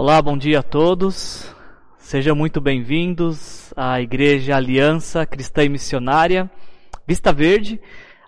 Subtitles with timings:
[0.00, 1.52] Olá, bom dia a todos.
[1.98, 6.48] Sejam muito bem-vindos à Igreja Aliança Cristã e Missionária
[7.04, 7.80] Vista Verde,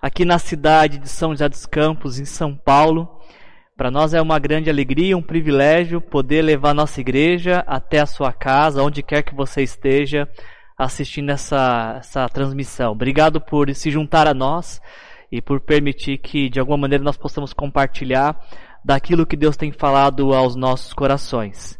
[0.03, 3.09] aqui na cidade de São José dos Campos, em São Paulo.
[3.77, 8.33] Para nós é uma grande alegria, um privilégio poder levar nossa igreja até a sua
[8.33, 10.29] casa, onde quer que você esteja
[10.77, 12.91] assistindo essa, essa transmissão.
[12.91, 14.81] Obrigado por se juntar a nós
[15.31, 18.37] e por permitir que, de alguma maneira, nós possamos compartilhar
[18.85, 21.79] daquilo que Deus tem falado aos nossos corações.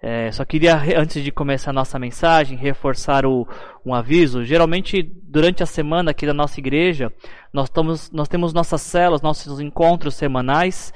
[0.00, 3.46] É, só queria, antes de começar a nossa mensagem, reforçar o,
[3.84, 4.44] um aviso.
[4.44, 7.12] Geralmente, durante a semana aqui da nossa igreja,
[7.52, 7.68] nós,
[8.12, 10.92] nós temos nossas celas, nossos encontros semanais,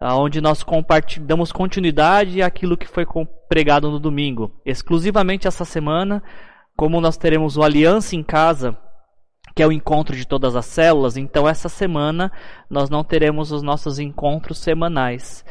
[0.00, 0.64] onde nós
[1.22, 3.04] damos continuidade àquilo que foi
[3.48, 4.52] pregado no domingo.
[4.64, 6.22] Exclusivamente essa semana,
[6.76, 8.78] como nós teremos o Aliança em Casa,
[9.56, 12.30] que é o encontro de todas as células, então essa semana
[12.68, 15.42] nós não teremos os nossos encontros semanais.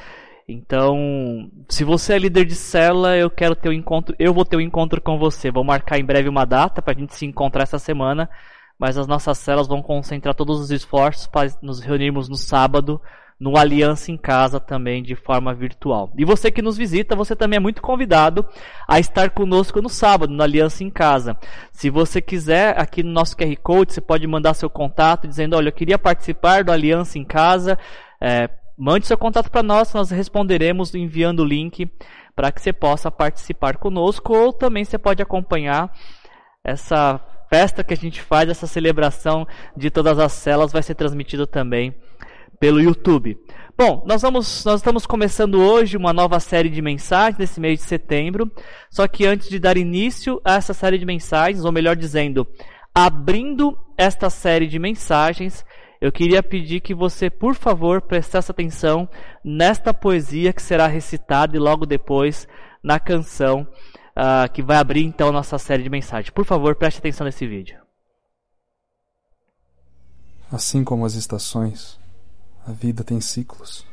[0.48, 4.58] Então, se você é líder de célula, eu quero ter um encontro, eu vou ter
[4.58, 5.50] um encontro com você.
[5.50, 8.30] Vou marcar em breve uma data para a gente se encontrar essa semana,
[8.78, 13.02] mas as nossas células vão concentrar todos os esforços para nos reunirmos no sábado
[13.40, 16.12] no Aliança em Casa também de forma virtual.
[16.18, 18.46] E você que nos visita, você também é muito convidado
[18.88, 21.38] a estar conosco no sábado, no Aliança em Casa.
[21.72, 25.68] Se você quiser, aqui no nosso QR Code, você pode mandar seu contato dizendo, olha,
[25.68, 27.78] eu queria participar do Aliança em Casa.
[28.22, 31.92] É, mande seu contato para nós, nós responderemos enviando o link
[32.36, 35.92] para que você possa participar conosco ou também você pode acompanhar
[36.64, 37.20] essa
[37.50, 39.48] festa que a gente faz, essa celebração
[39.78, 41.96] de todas as celas vai ser transmitido também
[42.60, 43.38] pelo YouTube.
[43.78, 47.86] Bom, nós, vamos, nós estamos começando hoje uma nova série de mensagens nesse mês de
[47.86, 48.50] setembro.
[48.90, 52.48] Só que antes de dar início a essa série de mensagens, ou melhor dizendo,
[52.94, 55.66] abrindo esta série de mensagens,
[56.00, 59.10] eu queria pedir que você, por favor, prestasse atenção
[59.44, 62.48] nesta poesia que será recitada e logo depois
[62.82, 63.68] na canção
[64.16, 66.30] uh, que vai abrir então nossa série de mensagens.
[66.30, 67.78] Por favor, preste atenção nesse vídeo.
[70.50, 72.00] Assim como as estações
[72.68, 73.86] a vida tem ciclos.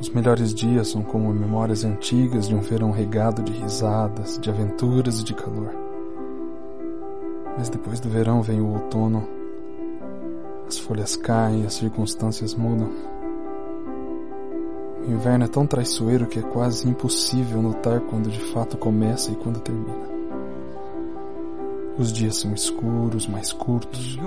[0.00, 5.20] Os melhores dias são como memórias antigas de um verão regado de risadas, de aventuras
[5.20, 5.72] e de calor.
[7.56, 9.28] Mas depois do verão vem o outono.
[10.66, 12.90] As folhas caem, as circunstâncias mudam.
[15.06, 19.36] O inverno é tão traiçoeiro que é quase impossível notar quando de fato começa e
[19.36, 20.09] quando termina.
[21.98, 24.18] Os dias são escuros, mais curtos.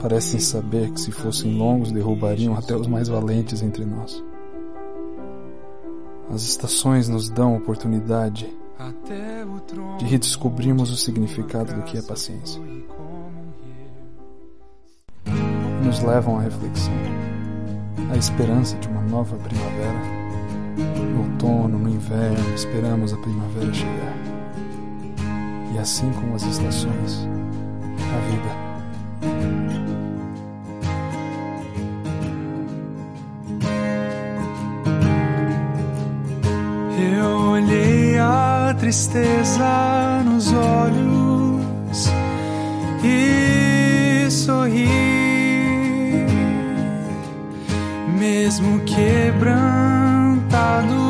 [0.00, 4.22] Parecem saber que se fossem longos derrubariam até os mais valentes entre nós.
[6.32, 8.46] As estações nos dão oportunidade
[9.98, 12.60] de redescobrirmos o significado do que é paciência.
[15.84, 16.92] Nos levam à reflexão,
[18.12, 20.20] à esperança de uma nova primavera.
[21.12, 24.29] No outono, no inverno, esperamos a primavera chegar
[25.80, 27.26] assim como as estações,
[27.98, 28.60] a vida.
[37.16, 42.10] Eu olhei a tristeza nos olhos
[43.02, 44.86] e sorri,
[48.18, 51.09] mesmo quebrantado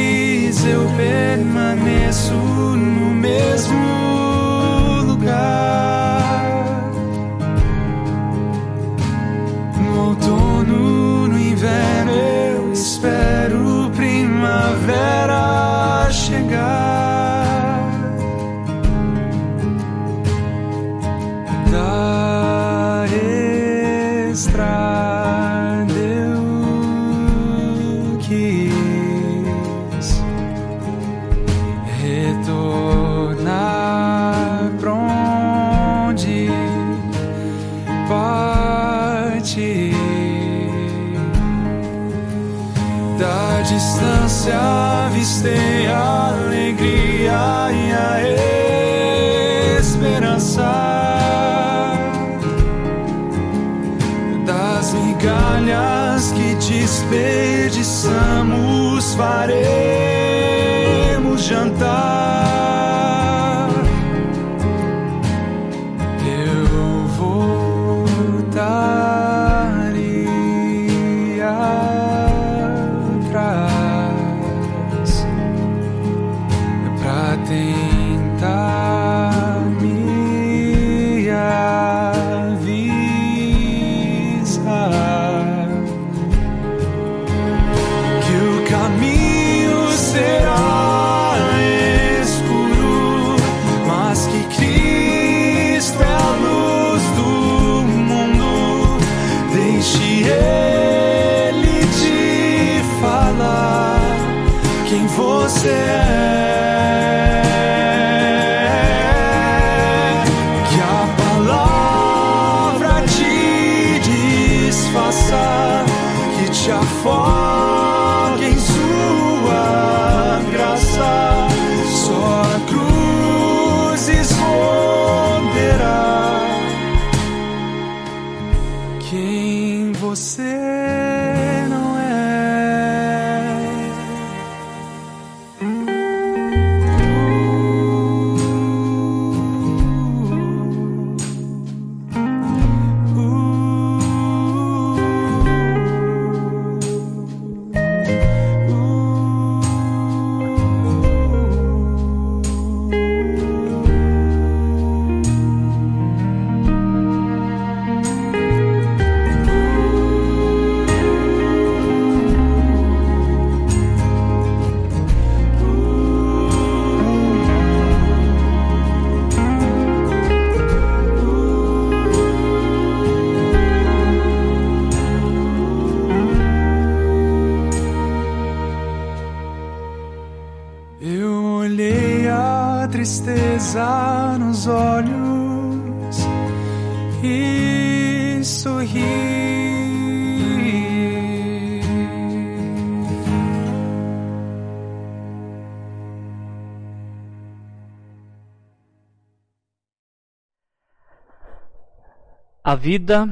[202.81, 203.29] vida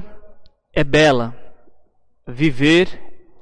[0.76, 1.36] é bela,
[2.28, 2.88] viver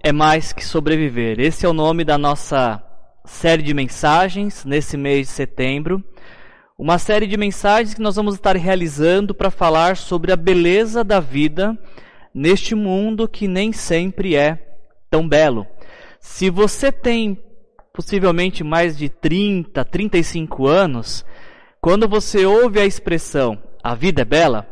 [0.02, 1.38] é mais que sobreviver.
[1.38, 2.82] Esse é o nome da nossa
[3.26, 6.02] série de mensagens nesse mês de setembro.
[6.80, 11.20] Uma série de mensagens que nós vamos estar realizando para falar sobre a beleza da
[11.20, 11.78] vida
[12.34, 14.78] neste mundo que nem sempre é
[15.10, 15.68] tão belo.
[16.22, 17.38] Se você tem
[17.94, 21.26] possivelmente mais de 30, 35 anos,
[21.82, 24.68] quando você ouve a expressão a vida é bela,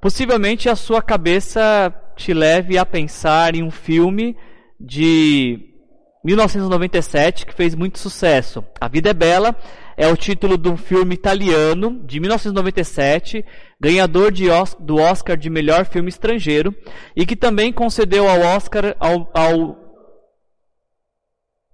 [0.00, 4.36] possivelmente a sua cabeça te leve a pensar em um filme
[4.80, 5.60] de
[6.24, 8.64] 1997 que fez muito sucesso.
[8.80, 9.54] A Vida é Bela
[9.96, 13.44] é o título de um filme italiano de 1997,
[13.80, 14.44] ganhador de
[14.78, 16.74] do Oscar de melhor filme estrangeiro
[17.16, 19.76] e que também concedeu ao Oscar ao, ao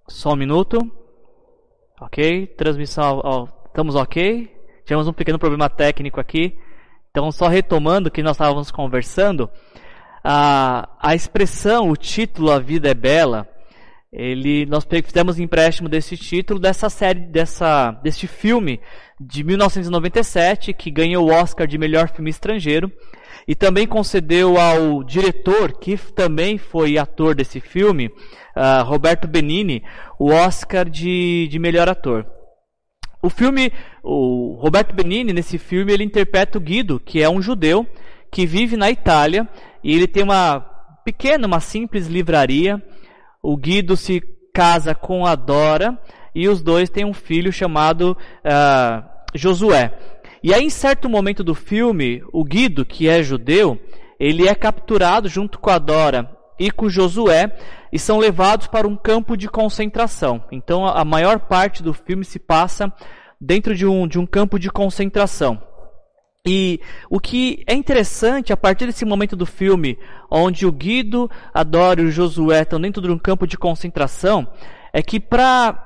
[0.07, 0.79] só um minuto.
[2.01, 3.21] Ok, transmissão.
[3.23, 4.51] ao- estamos ok?
[4.85, 6.57] Tivemos um pequeno problema técnico aqui.
[7.15, 9.49] Então, só retomando o que nós estávamos conversando,
[10.21, 13.47] a, a expressão, o título A Vida é Bela,
[14.11, 18.81] ele, nós fizemos empréstimo desse título dessa série, dessa, deste filme
[19.17, 22.91] de 1997, que ganhou o Oscar de melhor filme estrangeiro,
[23.47, 28.11] e também concedeu ao diretor, que também foi ator desse filme,
[28.53, 29.81] ah, Roberto Benini,
[30.19, 32.34] o Oscar de, de melhor ator.
[33.25, 37.83] O filme, o Roberto Benini, nesse filme, ele interpreta o Guido, que é um judeu
[38.29, 39.49] que vive na Itália
[39.83, 40.59] e ele tem uma
[41.03, 42.79] pequena, uma simples livraria.
[43.41, 44.21] O Guido se
[44.53, 45.99] casa com a Dora
[46.35, 49.03] e os dois têm um filho chamado ah,
[49.33, 49.91] Josué.
[50.43, 53.81] E aí, em certo momento do filme, o Guido, que é judeu,
[54.19, 56.29] ele é capturado junto com a Dora
[56.59, 57.51] e com Josué
[57.95, 60.43] e são levados para um campo de concentração.
[60.51, 62.91] Então, a maior parte do filme se passa
[63.39, 65.63] dentro de um, de um campo de concentração.
[66.45, 69.97] E o que é interessante, a partir desse momento do filme,
[70.29, 74.45] onde o Guido, a Dora e o Josué estão dentro de um campo de concentração,
[74.91, 75.79] é que para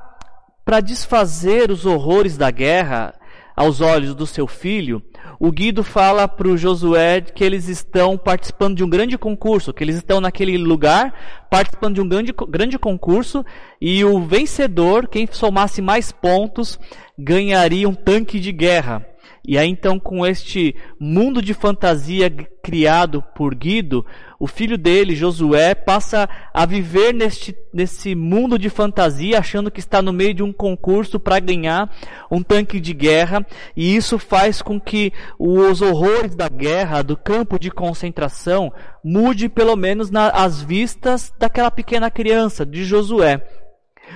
[0.84, 3.14] desfazer os horrores da guerra
[3.60, 5.04] aos olhos do seu filho,
[5.38, 9.84] o Guido fala para o Josué que eles estão participando de um grande concurso, que
[9.84, 11.14] eles estão naquele lugar
[11.52, 13.46] participando de um grande, grande concurso
[13.82, 16.80] e o vencedor, quem somasse mais pontos,
[17.18, 19.06] ganharia um tanque de guerra.
[19.48, 22.30] E aí então com este mundo de fantasia
[22.62, 24.06] criado por Guido,
[24.40, 30.02] o filho dele, Josué, passa a viver neste, nesse mundo de fantasia, achando que está
[30.02, 31.94] no meio de um concurso para ganhar
[32.32, 37.60] um tanque de guerra, e isso faz com que os horrores da guerra, do campo
[37.60, 38.72] de concentração,
[39.04, 43.46] mude pelo menos nas vistas daquela pequena criança, de Josué.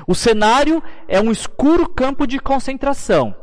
[0.08, 3.43] O cenário é um escuro campo de concentração.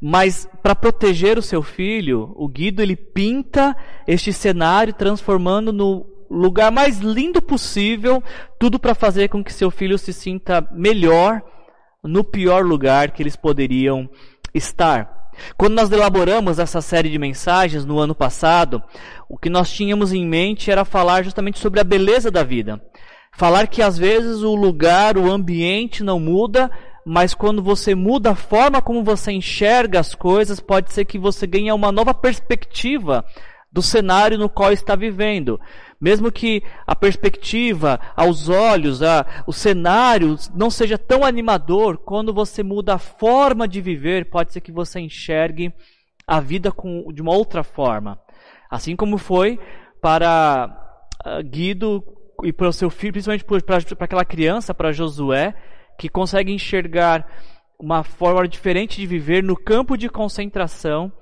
[0.00, 6.70] Mas para proteger o seu filho, o Guido ele pinta este cenário transformando no lugar
[6.70, 8.22] mais lindo possível,
[8.58, 11.42] tudo para fazer com que seu filho se sinta melhor
[12.02, 14.08] no pior lugar que eles poderiam
[14.54, 15.20] estar.
[15.56, 18.82] Quando nós elaboramos essa série de mensagens no ano passado,
[19.28, 22.82] o que nós tínhamos em mente era falar justamente sobre a beleza da vida.
[23.32, 26.70] Falar que às vezes o lugar, o ambiente não muda,
[27.10, 31.44] mas quando você muda a forma como você enxerga as coisas, pode ser que você
[31.44, 33.24] ganhe uma nova perspectiva
[33.72, 35.60] do cenário no qual está vivendo.
[36.00, 42.62] Mesmo que a perspectiva, aos olhos, a, o cenário não seja tão animador, quando você
[42.62, 45.74] muda a forma de viver, pode ser que você enxergue
[46.24, 48.20] a vida com, de uma outra forma.
[48.70, 49.58] Assim como foi
[50.00, 50.70] para
[51.26, 52.04] uh, Guido
[52.44, 53.44] e para o seu filho, principalmente
[53.96, 55.56] para aquela criança, para Josué,
[56.00, 57.30] que consegue enxergar
[57.78, 61.12] uma forma diferente de viver no campo de concentração.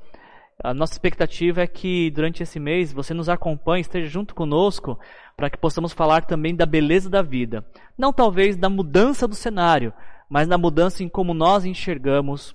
[0.62, 4.96] A nossa expectativa é que durante esse mês você nos acompanhe, esteja junto conosco,
[5.36, 7.66] para que possamos falar também da beleza da vida.
[7.98, 9.92] Não talvez da mudança do cenário,
[10.30, 12.54] mas da mudança em como nós enxergamos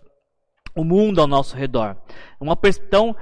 [0.74, 1.98] o mundo ao nosso redor.
[2.40, 3.14] Uma, então,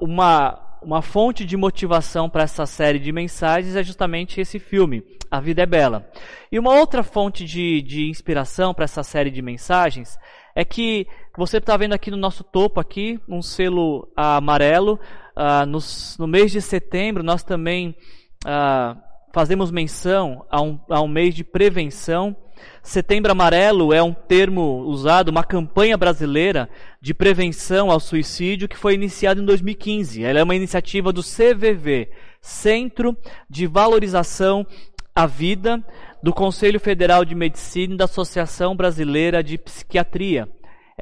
[0.00, 5.40] uma, uma fonte de motivação para essa série de mensagens é justamente esse filme, A
[5.40, 6.08] Vida é Bela.
[6.52, 10.18] E uma outra fonte de, de inspiração para essa série de mensagens
[10.54, 15.00] é que você está vendo aqui no nosso topo aqui um selo amarelo.
[15.36, 15.78] Uh, no,
[16.18, 17.96] no, mês de setembro nós também
[18.44, 18.96] uh,
[19.32, 22.36] fazemos menção a um, a um mês de prevenção
[22.82, 26.68] Setembro Amarelo é um termo usado, uma campanha brasileira
[27.00, 30.24] de prevenção ao suicídio que foi iniciada em 2015.
[30.24, 33.16] Ela é uma iniciativa do CVV, Centro
[33.48, 34.66] de Valorização
[35.14, 35.82] à Vida,
[36.22, 40.48] do Conselho Federal de Medicina e da Associação Brasileira de Psiquiatria.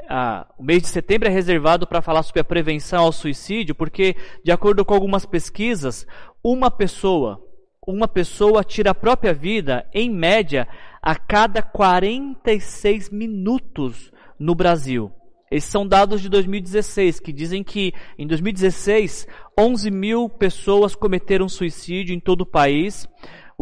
[0.09, 4.17] Ah, o mês de setembro é reservado para falar sobre a prevenção ao suicídio, porque,
[4.43, 6.07] de acordo com algumas pesquisas,
[6.43, 7.41] uma pessoa,
[7.87, 10.67] uma pessoa tira a própria vida, em média,
[11.03, 15.11] a cada 46 minutos no Brasil.
[15.51, 19.27] Esses são dados de 2016, que dizem que em 2016,
[19.59, 23.07] 11 mil pessoas cometeram suicídio em todo o país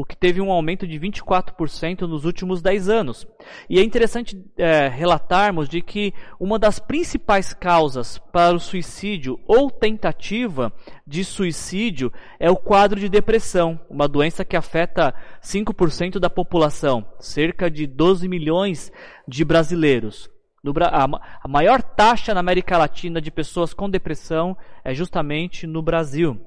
[0.00, 3.26] o que teve um aumento de 24% nos últimos 10 anos.
[3.68, 9.70] E é interessante é, relatarmos de que uma das principais causas para o suicídio ou
[9.70, 10.72] tentativa
[11.06, 17.70] de suicídio é o quadro de depressão, uma doença que afeta 5% da população, cerca
[17.70, 18.90] de 12 milhões
[19.28, 20.30] de brasileiros.
[20.64, 25.82] No, a, a maior taxa na América Latina de pessoas com depressão é justamente no
[25.82, 26.40] Brasil.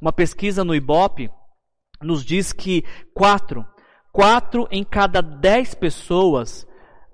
[0.00, 1.28] Uma pesquisa no IBOP
[2.02, 3.66] nos diz que quatro,
[4.12, 6.66] quatro em cada dez pessoas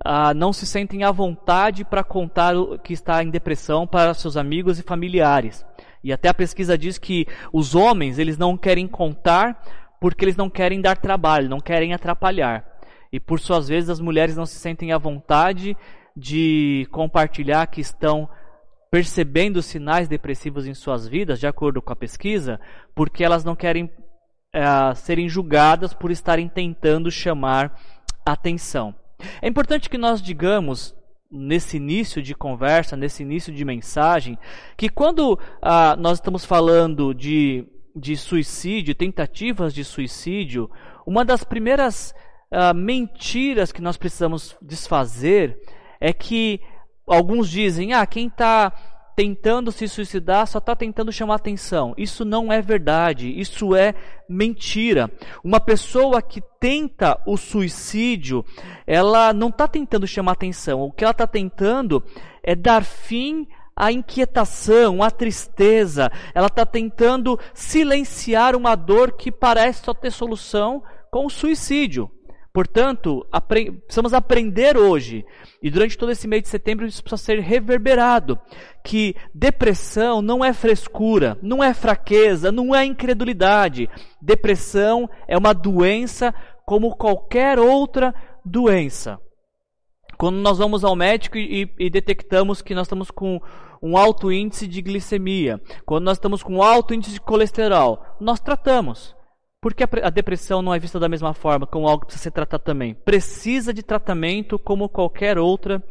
[0.03, 4.79] ah, não se sentem à vontade para contar que está em depressão para seus amigos
[4.79, 5.65] e familiares.
[6.03, 9.61] E até a pesquisa diz que os homens eles não querem contar
[9.99, 12.65] porque eles não querem dar trabalho, não querem atrapalhar.
[13.11, 15.77] E por suas vezes as mulheres não se sentem à vontade
[16.15, 18.27] de compartilhar que estão
[18.89, 22.59] percebendo sinais depressivos em suas vidas, de acordo com a pesquisa,
[22.95, 23.89] porque elas não querem
[24.55, 27.79] uh, serem julgadas por estarem tentando chamar
[28.25, 28.93] atenção.
[29.41, 30.95] É importante que nós digamos
[31.31, 34.37] nesse início de conversa, nesse início de mensagem,
[34.75, 37.65] que quando uh, nós estamos falando de,
[37.95, 40.69] de suicídio, tentativas de suicídio,
[41.05, 42.13] uma das primeiras
[42.51, 45.57] uh, mentiras que nós precisamos desfazer
[46.01, 46.59] é que
[47.07, 48.73] alguns dizem, ah, quem está
[49.21, 51.93] tentando se suicidar só está tentando chamar atenção.
[51.95, 53.93] Isso não é verdade, isso é
[54.27, 55.11] mentira.
[55.43, 58.43] Uma pessoa que tenta o suicídio,
[58.87, 60.81] ela não está tentando chamar atenção.
[60.81, 62.03] O que ela está tentando
[62.41, 66.11] é dar fim à inquietação, à tristeza.
[66.33, 72.09] Ela está tentando silenciar uma dor que parece só ter solução com o suicídio.
[72.53, 75.25] Portanto, apre precisamos aprender hoje,
[75.63, 78.37] e durante todo esse mês de setembro isso precisa ser reverberado,
[78.83, 83.89] que depressão não é frescura, não é fraqueza, não é incredulidade.
[84.21, 86.33] Depressão é uma doença
[86.65, 89.17] como qualquer outra doença.
[90.17, 93.39] Quando nós vamos ao médico e, e detectamos que nós estamos com
[93.81, 99.15] um alto índice de glicemia, quando nós estamos com alto índice de colesterol, nós tratamos.
[99.61, 102.63] Porque a depressão não é vista da mesma forma, como algo que precisa ser tratado
[102.63, 102.95] também.
[102.95, 105.83] Precisa de tratamento como qualquer outra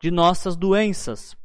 [0.00, 1.36] de nossas doenças.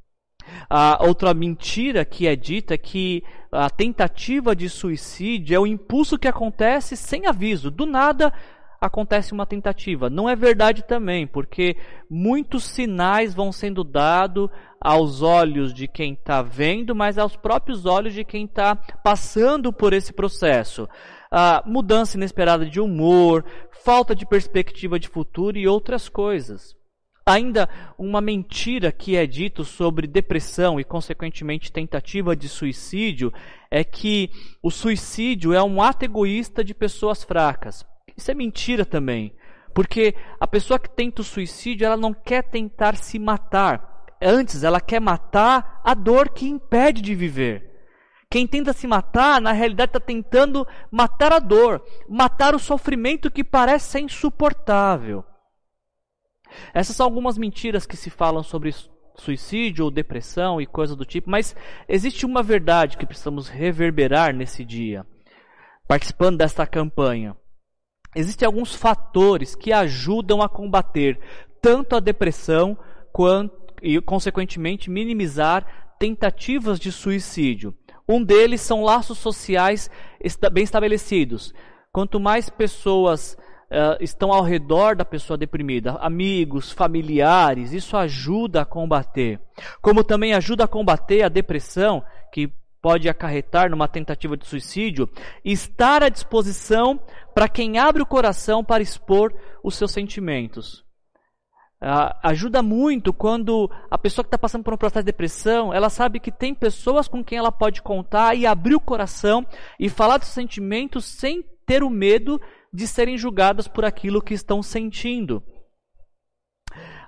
[0.69, 6.19] A outra mentira que é dita é que a tentativa de suicídio é o impulso
[6.19, 7.71] que acontece sem aviso.
[7.71, 8.31] Do nada
[8.79, 10.09] acontece uma tentativa.
[10.09, 11.77] Não é verdade também, porque
[12.09, 18.13] muitos sinais vão sendo dados aos olhos de quem está vendo, mas aos próprios olhos
[18.13, 20.89] de quem está passando por esse processo.
[21.31, 23.45] Ah, mudança inesperada de humor,
[23.85, 26.75] falta de perspectiva de futuro e outras coisas.
[27.25, 33.31] Ainda uma mentira que é dito sobre depressão e, consequentemente, tentativa de suicídio
[33.69, 34.29] é que
[34.61, 37.85] o suicídio é um ato egoísta de pessoas fracas.
[38.17, 39.33] Isso é mentira também,
[39.73, 44.05] porque a pessoa que tenta o suicídio, ela não quer tentar se matar.
[44.21, 47.70] Antes, ela quer matar a dor que impede de viver.
[48.31, 53.43] Quem tenta se matar, na realidade, está tentando matar a dor, matar o sofrimento que
[53.43, 55.25] parece ser insuportável.
[56.73, 58.73] Essas são algumas mentiras que se falam sobre
[59.17, 61.53] suicídio ou depressão e coisas do tipo, mas
[61.89, 65.05] existe uma verdade que precisamos reverberar nesse dia,
[65.85, 67.35] participando desta campanha.
[68.15, 71.19] Existem alguns fatores que ajudam a combater
[71.61, 72.77] tanto a depressão
[73.11, 77.75] quanto e consequentemente minimizar tentativas de suicídio.
[78.11, 79.89] Um deles são laços sociais
[80.51, 81.53] bem estabelecidos.
[81.93, 83.37] Quanto mais pessoas
[83.71, 89.39] uh, estão ao redor da pessoa deprimida, amigos, familiares, isso ajuda a combater.
[89.81, 92.03] Como também ajuda a combater a depressão,
[92.33, 92.51] que
[92.81, 95.09] pode acarretar numa tentativa de suicídio,
[95.45, 96.99] estar à disposição
[97.33, 100.83] para quem abre o coração para expor os seus sentimentos.
[101.83, 105.89] Uh, ajuda muito quando a pessoa que está passando por um processo de depressão, ela
[105.89, 109.43] sabe que tem pessoas com quem ela pode contar e abrir o coração
[109.79, 112.39] e falar dos sentimentos sem ter o medo
[112.71, 115.43] de serem julgadas por aquilo que estão sentindo.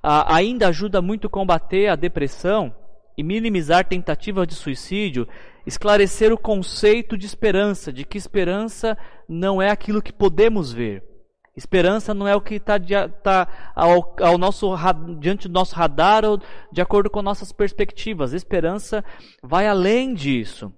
[0.02, 2.76] Ah, ainda ajuda muito combater a depressão
[3.16, 5.28] e minimizar tentativas de suicídio,
[5.68, 8.98] esclarecer o conceito de esperança, de que esperança
[9.30, 11.13] não é aquilo que podemos ver.
[11.56, 12.80] Esperança não é o que está
[13.24, 14.76] tá ao, ao nosso,
[15.20, 18.34] diante do nosso radar ou de acordo com nossas perspectivas.
[18.34, 19.06] Esperança
[19.42, 20.74] vai além disso.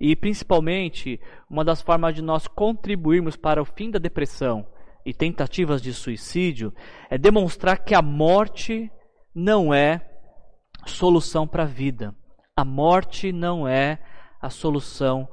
[0.00, 4.66] E principalmente, uma das formas de nós contribuirmos para o fim da depressão
[5.04, 6.72] e tentativas de suicídio
[7.08, 8.90] é demonstrar que a morte
[9.34, 10.04] não é
[10.84, 12.14] solução para a vida.
[12.56, 14.00] A morte não é
[14.40, 15.28] a solução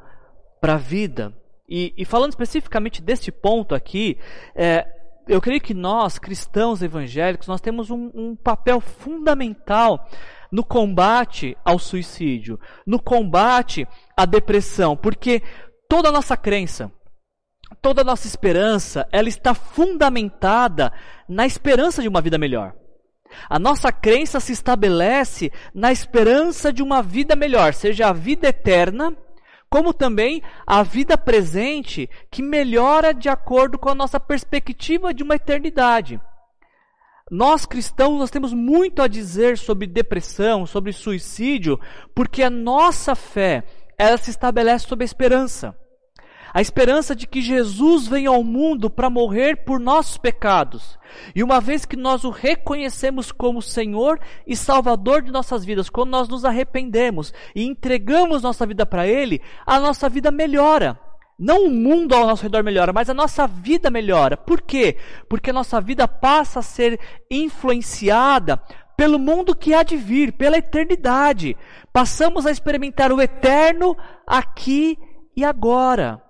[0.61, 1.33] para a vida.
[1.67, 4.17] E, e, falando especificamente deste ponto aqui,
[4.55, 4.87] é,
[5.27, 10.07] eu creio que nós, cristãos evangélicos, nós temos um, um papel fundamental
[10.51, 15.41] no combate ao suicídio, no combate à depressão, porque
[15.89, 16.91] toda a nossa crença,
[17.81, 20.93] toda a nossa esperança, ela está fundamentada
[21.27, 22.75] na esperança de uma vida melhor.
[23.49, 29.17] A nossa crença se estabelece na esperança de uma vida melhor, seja a vida eterna,
[29.75, 35.35] como também a vida presente que melhora de acordo com a nossa perspectiva de uma
[35.35, 36.17] eternidade.
[37.29, 41.77] Nós cristãos nós temos muito a dizer sobre depressão, sobre suicídio,
[42.15, 43.65] porque a nossa fé,
[43.97, 45.77] ela se estabelece sobre a esperança.
[46.55, 50.97] A esperança de que Jesus vem ao mundo para morrer por nossos pecados.
[51.35, 56.11] E uma vez que nós o reconhecemos como Senhor e Salvador de nossas vidas, quando
[56.11, 60.97] nós nos arrependemos e entregamos nossa vida para Ele, a nossa vida melhora.
[61.37, 64.37] Não o mundo ao nosso redor melhora, mas a nossa vida melhora.
[64.37, 64.95] Por quê?
[65.27, 66.97] Porque a nossa vida passa a ser
[67.29, 68.61] influenciada
[68.95, 71.57] pelo mundo que há de vir, pela eternidade.
[71.91, 73.93] Passamos a experimentar o eterno
[74.25, 74.97] aqui
[75.35, 76.23] e agora.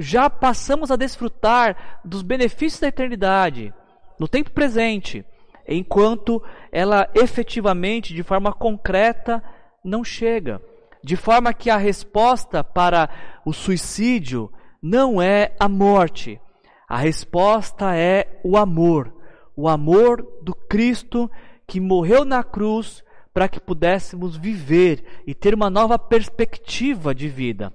[0.00, 3.70] Já passamos a desfrutar dos benefícios da eternidade
[4.18, 5.22] no tempo presente,
[5.68, 9.44] enquanto ela efetivamente, de forma concreta,
[9.84, 10.58] não chega.
[11.04, 13.10] De forma que a resposta para
[13.44, 14.50] o suicídio
[14.82, 16.40] não é a morte.
[16.88, 19.14] A resposta é o amor.
[19.54, 21.30] O amor do Cristo
[21.66, 27.70] que morreu na cruz para que pudéssemos viver e ter uma nova perspectiva de vida.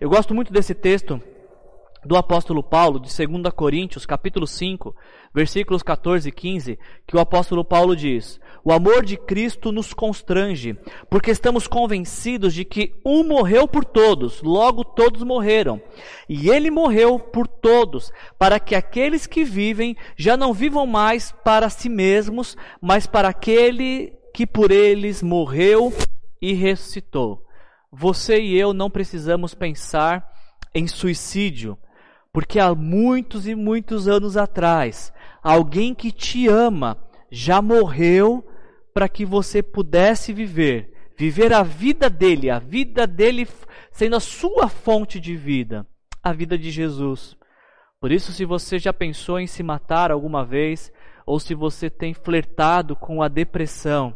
[0.00, 1.20] Eu gosto muito desse texto
[2.04, 4.94] do apóstolo Paulo, de 2 Coríntios, capítulo 5,
[5.34, 10.78] versículos 14 e 15, que o apóstolo Paulo diz: O amor de Cristo nos constrange,
[11.08, 15.80] porque estamos convencidos de que um morreu por todos, logo todos morreram.
[16.28, 21.70] E ele morreu por todos, para que aqueles que vivem já não vivam mais para
[21.70, 25.92] si mesmos, mas para aquele que por eles morreu
[26.40, 27.44] e ressuscitou.
[27.90, 30.28] Você e eu não precisamos pensar
[30.74, 31.78] em suicídio,
[32.34, 36.98] porque há muitos e muitos anos atrás, alguém que te ama
[37.30, 38.44] já morreu
[38.92, 43.46] para que você pudesse viver, viver a vida dele, a vida dele
[43.92, 45.86] sendo a sua fonte de vida,
[46.20, 47.36] a vida de Jesus.
[48.00, 50.92] Por isso, se você já pensou em se matar alguma vez,
[51.24, 54.14] ou se você tem flertado com a depressão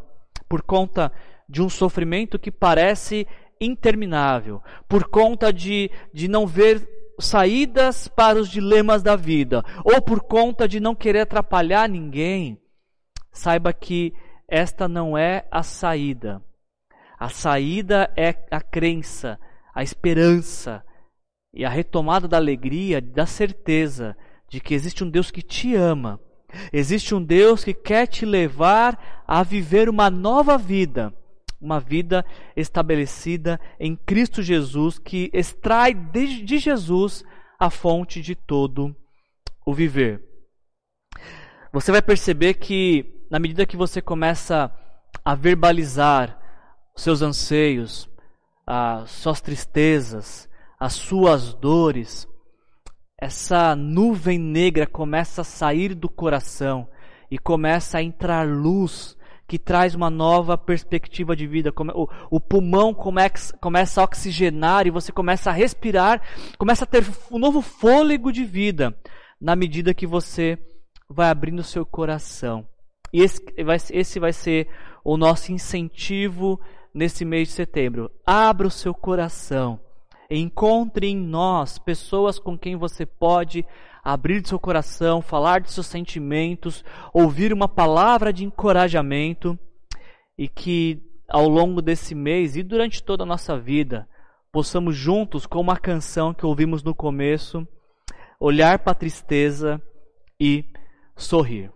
[0.49, 1.09] por conta
[1.47, 3.25] de um sofrimento que parece
[3.61, 10.21] interminável, por conta de, de não ver saídas para os dilemas da vida, ou por
[10.21, 12.59] conta de não querer atrapalhar ninguém,
[13.31, 14.13] saiba que
[14.47, 16.41] esta não é a saída.
[17.19, 19.39] A saída é a crença,
[19.75, 20.83] a esperança
[21.53, 24.15] e a retomada da alegria, da certeza
[24.47, 26.19] de que existe um Deus que te ama.
[26.73, 31.13] Existe um Deus que quer te levar a viver uma nova vida
[31.61, 37.23] uma vida estabelecida em Cristo Jesus, que extrai de Jesus
[37.59, 38.95] a fonte de todo
[39.65, 40.23] o viver.
[41.71, 44.73] Você vai perceber que, na medida que você começa
[45.23, 46.39] a verbalizar
[46.95, 48.09] seus anseios,
[48.65, 52.27] as suas tristezas, as suas dores,
[53.19, 56.89] essa nuvem negra começa a sair do coração
[57.29, 59.17] e começa a entrar luz
[59.49, 61.73] que traz uma nova perspectiva de vida.
[62.29, 63.57] O, pulmão começa,
[63.99, 66.21] a oxigenar e você começa a respirar,
[66.55, 68.95] começa a ter um novo fôlego de vida
[69.41, 70.55] na medida que você
[71.09, 72.63] vai abrindo o seu coração.
[73.11, 74.67] E esse vai ser
[75.03, 76.61] o nosso incentivo
[76.93, 78.11] nesse mês de setembro.
[78.23, 79.79] Abra o seu coração.
[80.29, 83.65] Encontre em nós pessoas com quem você pode
[84.03, 86.83] abrir seu coração, falar de seus sentimentos,
[87.13, 89.57] ouvir uma palavra de encorajamento
[90.37, 94.07] e que ao longo desse mês e durante toda a nossa vida
[94.51, 97.67] possamos juntos, com uma canção que ouvimos no começo,
[98.39, 99.81] olhar para a tristeza
[100.39, 100.65] e
[101.15, 101.71] sorrir.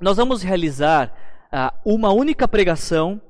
[0.00, 1.12] Nós vamos realizar
[1.52, 3.20] uh, uma única pregação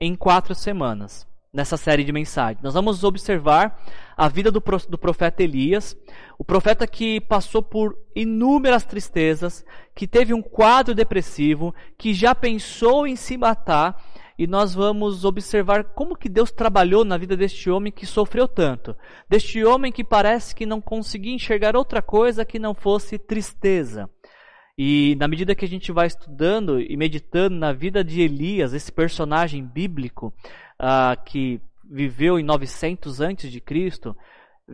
[0.00, 2.62] em quatro semanas nessa série de mensagens.
[2.62, 3.82] Nós vamos observar
[4.16, 5.96] a vida do, do profeta Elias,
[6.38, 13.08] o profeta que passou por inúmeras tristezas, que teve um quadro depressivo, que já pensou
[13.08, 14.00] em se matar,
[14.38, 18.94] e nós vamos observar como que Deus trabalhou na vida deste homem que sofreu tanto,
[19.28, 24.08] deste homem que parece que não conseguia enxergar outra coisa que não fosse tristeza.
[24.80, 28.92] E na medida que a gente vai estudando e meditando na vida de Elias, esse
[28.92, 30.32] personagem bíblico,
[30.80, 34.16] uh, que viveu em 900 antes de Cristo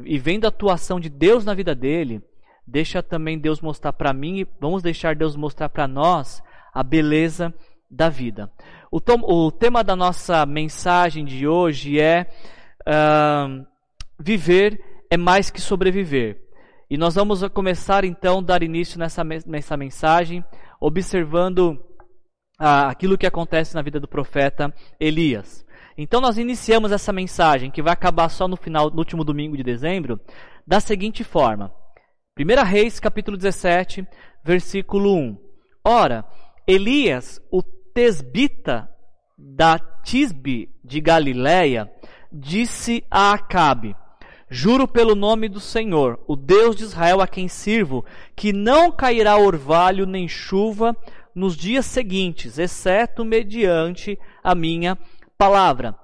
[0.04, 2.20] e vendo a atuação de Deus na vida dele,
[2.66, 7.54] deixa também Deus mostrar para mim e vamos deixar Deus mostrar para nós a beleza
[7.88, 8.50] da vida.
[8.90, 12.26] O, tom, o, tema da nossa mensagem de hoje é
[12.80, 13.64] uh,
[14.18, 16.42] viver é mais que sobreviver.
[16.90, 20.44] E nós vamos começar então dar início nessa, nessa mensagem,
[20.80, 21.78] observando
[22.60, 25.63] uh, aquilo que acontece na vida do profeta Elias.
[25.96, 29.62] Então nós iniciamos essa mensagem, que vai acabar só no final, no último domingo de
[29.62, 30.20] dezembro,
[30.66, 31.72] da seguinte forma.
[32.36, 34.04] 1 Reis, capítulo 17,
[34.42, 35.38] versículo 1.
[35.84, 36.24] Ora,
[36.66, 38.90] Elias, o tesbita
[39.38, 41.88] da Tisbe de Galiléia,
[42.32, 43.94] disse a Acabe:
[44.50, 48.04] Juro pelo nome do Senhor, o Deus de Israel a quem sirvo,
[48.34, 50.96] que não cairá orvalho nem chuva
[51.32, 54.98] nos dias seguintes, exceto mediante a minha
[55.38, 55.96] palavra.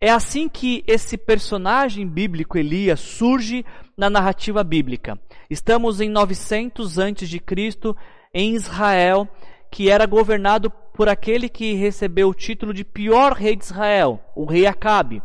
[0.00, 3.64] É assim que esse personagem bíblico Elias surge
[3.96, 5.18] na narrativa bíblica.
[5.48, 7.96] Estamos em 900 antes de Cristo
[8.34, 9.28] em Israel,
[9.70, 14.44] que era governado por aquele que recebeu o título de pior rei de Israel, o
[14.44, 15.22] rei Acabe,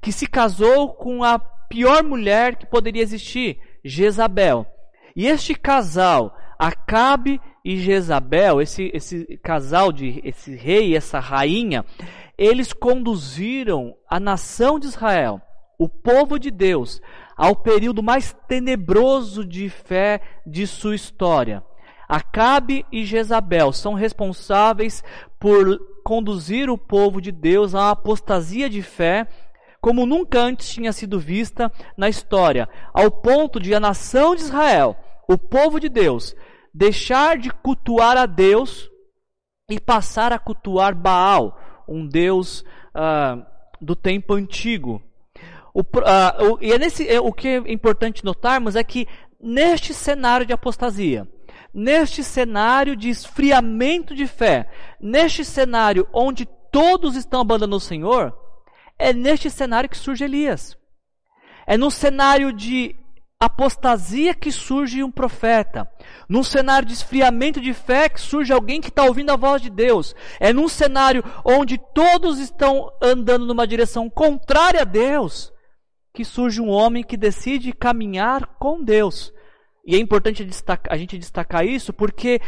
[0.00, 4.66] que se casou com a pior mulher que poderia existir, Jezabel.
[5.16, 11.84] E este casal, Acabe e Jezabel, esse, esse casal de esse rei e essa rainha,
[12.42, 15.40] eles conduziram a nação de Israel,
[15.78, 17.00] o povo de Deus,
[17.36, 21.62] ao período mais tenebroso de fé de sua história.
[22.08, 25.04] Acabe e Jezabel são responsáveis
[25.38, 29.28] por conduzir o povo de Deus uma apostasia de fé
[29.80, 34.96] como nunca antes tinha sido vista na história, ao ponto de a nação de Israel,
[35.28, 36.34] o povo de Deus,
[36.74, 38.90] deixar de cultuar a Deus
[39.70, 41.56] e passar a cultuar Baal,
[41.88, 42.64] um Deus
[42.94, 43.44] uh,
[43.80, 45.02] do tempo antigo.
[45.74, 49.06] O, uh, o, e é nesse, é, o que é importante notarmos é que
[49.40, 51.26] neste cenário de apostasia,
[51.72, 54.68] neste cenário de esfriamento de fé,
[55.00, 58.36] neste cenário onde todos estão abandonando o Senhor,
[58.98, 60.76] é neste cenário que surge Elias.
[61.66, 62.94] É no cenário de
[63.44, 65.90] apostasia que surge um profeta.
[66.28, 69.68] Num cenário de esfriamento de fé que surge alguém que está ouvindo a voz de
[69.68, 70.14] Deus.
[70.38, 75.52] É num cenário onde todos estão andando numa direção contrária a Deus
[76.14, 79.32] que surge um homem que decide caminhar com Deus.
[79.84, 80.46] E é importante
[80.88, 82.40] a gente destacar isso porque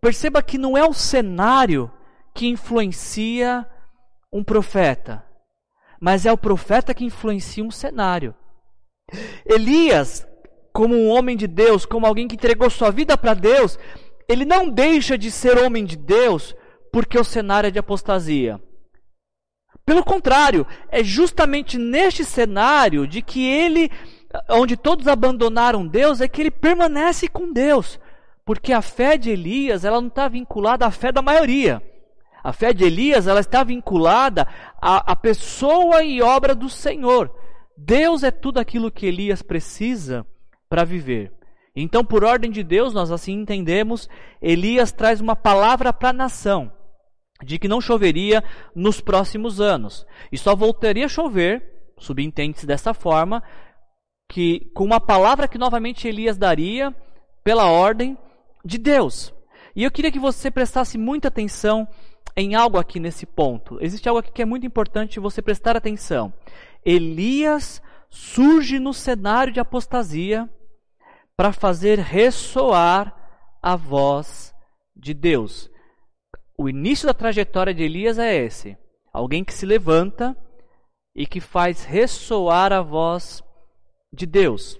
[0.00, 1.92] perceba que não é o cenário
[2.34, 3.66] que influencia
[4.32, 5.24] um profeta,
[6.00, 8.34] mas é o profeta que influencia um cenário.
[9.44, 10.26] Elias,
[10.72, 13.78] como um homem de Deus, como alguém que entregou sua vida para Deus,
[14.28, 16.54] ele não deixa de ser homem de Deus
[16.92, 18.60] porque o cenário é de apostasia.
[19.84, 23.90] Pelo contrário, é justamente neste cenário de que ele,
[24.48, 28.00] onde todos abandonaram Deus, é que ele permanece com Deus.
[28.44, 31.82] Porque a fé de Elias, ela não está vinculada à fé da maioria.
[32.42, 34.46] A fé de Elias, ela está vinculada
[34.80, 37.30] à, à pessoa e obra do Senhor.
[37.76, 40.26] Deus é tudo aquilo que Elias precisa
[40.68, 41.32] para viver.
[41.76, 44.08] Então, por ordem de Deus, nós assim entendemos,
[44.40, 46.72] Elias traz uma palavra para a nação
[47.42, 53.42] de que não choveria nos próximos anos e só voltaria a chover, subentende-se dessa forma,
[54.30, 56.94] que com uma palavra que novamente Elias daria
[57.42, 58.16] pela ordem
[58.64, 59.34] de Deus.
[59.76, 61.86] E eu queria que você prestasse muita atenção
[62.36, 63.78] em algo aqui nesse ponto.
[63.80, 66.32] Existe algo aqui que é muito importante você prestar atenção.
[66.84, 70.48] Elias surge no cenário de apostasia
[71.36, 73.14] para fazer ressoar
[73.62, 74.54] a voz
[74.94, 75.70] de Deus.
[76.56, 78.76] O início da trajetória de Elias é esse:
[79.12, 80.36] alguém que se levanta
[81.14, 83.42] e que faz ressoar a voz
[84.12, 84.78] de Deus.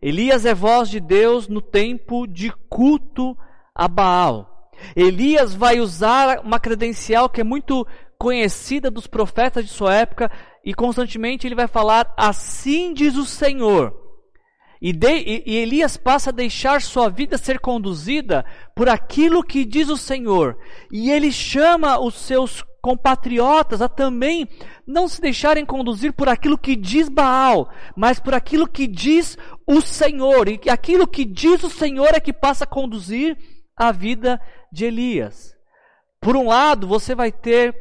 [0.00, 3.36] Elias é voz de Deus no tempo de culto
[3.74, 4.70] a Baal.
[4.94, 7.86] Elias vai usar uma credencial que é muito
[8.18, 10.30] conhecida dos profetas de sua época
[10.64, 14.04] e constantemente ele vai falar: Assim diz o Senhor.
[14.80, 19.88] E, de, e, Elias passa a deixar sua vida ser conduzida por aquilo que diz
[19.88, 20.58] o Senhor.
[20.92, 24.46] E ele chama os seus compatriotas a também
[24.86, 29.80] não se deixarem conduzir por aquilo que diz Baal, mas por aquilo que diz o
[29.80, 30.48] Senhor.
[30.50, 33.38] E aquilo que diz o Senhor é que passa a conduzir
[33.74, 34.38] a vida
[34.70, 35.54] de Elias.
[36.20, 37.74] Por um lado, você vai ter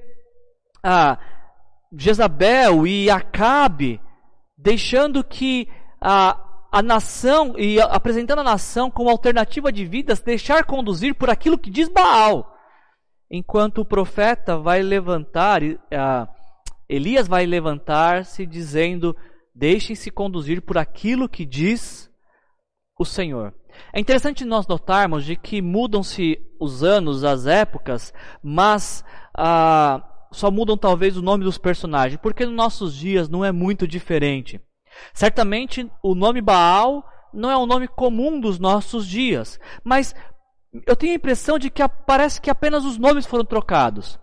[0.82, 1.18] a
[1.96, 4.02] Jezabel e Acabe
[4.58, 5.68] deixando que
[6.00, 6.40] a,
[6.72, 11.70] a nação e apresentando a nação como alternativa de vidas, deixar conduzir por aquilo que
[11.70, 12.52] diz Baal.
[13.30, 15.62] Enquanto o profeta vai levantar,
[16.88, 19.16] Elias vai levantar-se dizendo:
[19.54, 22.10] Deixem-se conduzir por aquilo que diz
[22.98, 23.54] o Senhor.
[23.92, 29.04] É interessante nós notarmos de que mudam-se os anos, as épocas, mas
[29.36, 30.02] ah,
[30.34, 34.60] só mudam talvez o nome dos personagens, porque nos nossos dias não é muito diferente.
[35.14, 40.14] Certamente o nome Baal não é um nome comum dos nossos dias, mas
[40.86, 44.20] eu tenho a impressão de que parece que apenas os nomes foram trocados.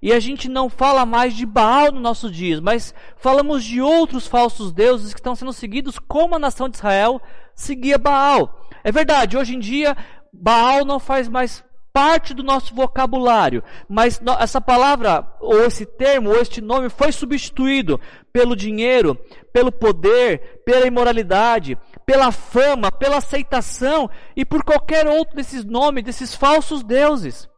[0.00, 4.26] E a gente não fala mais de Baal nos nossos dias, mas falamos de outros
[4.26, 7.20] falsos deuses que estão sendo seguidos como a nação de Israel
[7.54, 8.68] seguia Baal.
[8.82, 9.96] É verdade, hoje em dia
[10.32, 16.40] Baal não faz mais parte do nosso vocabulário, mas essa palavra, ou esse termo, ou
[16.40, 18.00] este nome foi substituído
[18.32, 19.18] pelo dinheiro,
[19.52, 21.76] pelo poder, pela imoralidade,
[22.06, 27.48] pela fama, pela aceitação e por qualquer outro desses nomes, desses falsos deuses,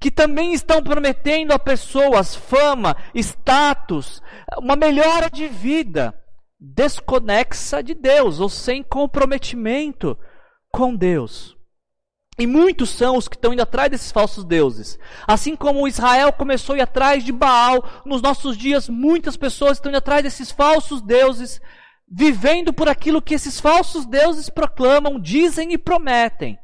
[0.00, 4.22] que também estão prometendo a pessoas fama, status,
[4.58, 6.14] uma melhora de vida
[6.58, 10.18] desconexa de Deus ou sem comprometimento
[10.72, 11.57] com Deus.
[12.38, 14.96] E muitos são os que estão indo atrás desses falsos deuses.
[15.26, 19.90] Assim como Israel começou a ir atrás de Baal, nos nossos dias muitas pessoas estão
[19.90, 21.60] indo atrás desses falsos deuses,
[22.08, 26.56] vivendo por aquilo que esses falsos deuses proclamam, dizem e prometem.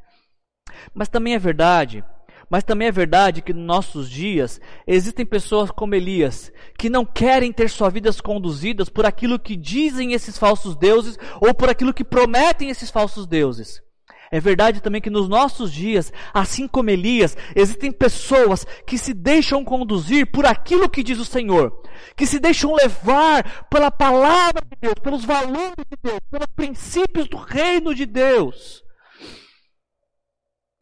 [0.93, 2.03] Mas também é verdade,
[2.49, 7.51] mas também é verdade que nos nossos dias existem pessoas como Elias, que não querem
[7.51, 12.03] ter suas vidas conduzidas por aquilo que dizem esses falsos deuses ou por aquilo que
[12.03, 13.84] prometem esses falsos deuses.
[14.31, 19.63] É verdade também que nos nossos dias, assim como Elias, existem pessoas que se deixam
[19.63, 21.81] conduzir por aquilo que diz o Senhor,
[22.15, 27.37] que se deixam levar pela palavra de Deus, pelos valores de Deus, pelos princípios do
[27.37, 28.83] reino de Deus.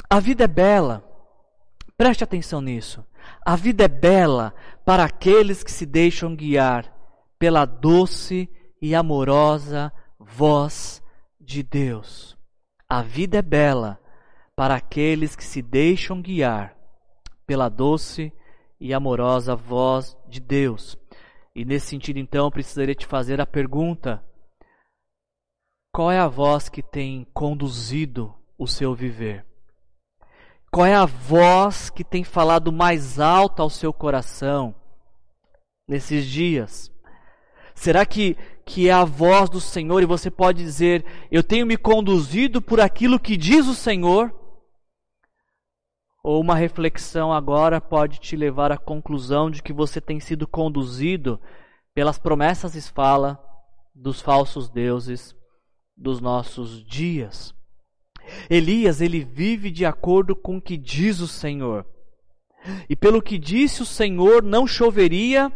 [0.10, 1.04] A vida é bela,
[1.98, 3.06] preste atenção nisso.
[3.46, 4.54] A vida é bela
[4.86, 6.94] para aqueles que se deixam guiar
[7.40, 8.50] pela doce
[8.82, 11.02] e amorosa voz
[11.40, 12.33] de Deus.
[12.94, 14.00] A vida é bela
[14.56, 16.78] para aqueles que se deixam guiar
[17.44, 18.32] pela doce
[18.80, 20.96] e amorosa voz de Deus.
[21.56, 24.24] E nesse sentido, então, precisaria te fazer a pergunta:
[25.92, 29.44] qual é a voz que tem conduzido o seu viver?
[30.72, 34.76] Qual é a voz que tem falado mais alto ao seu coração
[35.88, 36.92] nesses dias?
[37.74, 41.78] Será que, que é a voz do Senhor e você pode dizer: Eu tenho me
[41.78, 44.34] conduzido por aquilo que diz o Senhor?
[46.24, 51.40] Ou uma reflexão agora pode te levar à conclusão de que você tem sido conduzido
[51.94, 53.38] pelas promessas e fala
[53.94, 55.36] dos falsos deuses
[55.96, 57.54] dos nossos dias.
[58.50, 61.86] Elias, ele vive de acordo com o que diz o Senhor.
[62.90, 65.52] E pelo que disse o Senhor, não choveria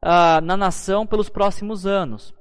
[0.00, 2.34] ah, na nação pelos próximos anos.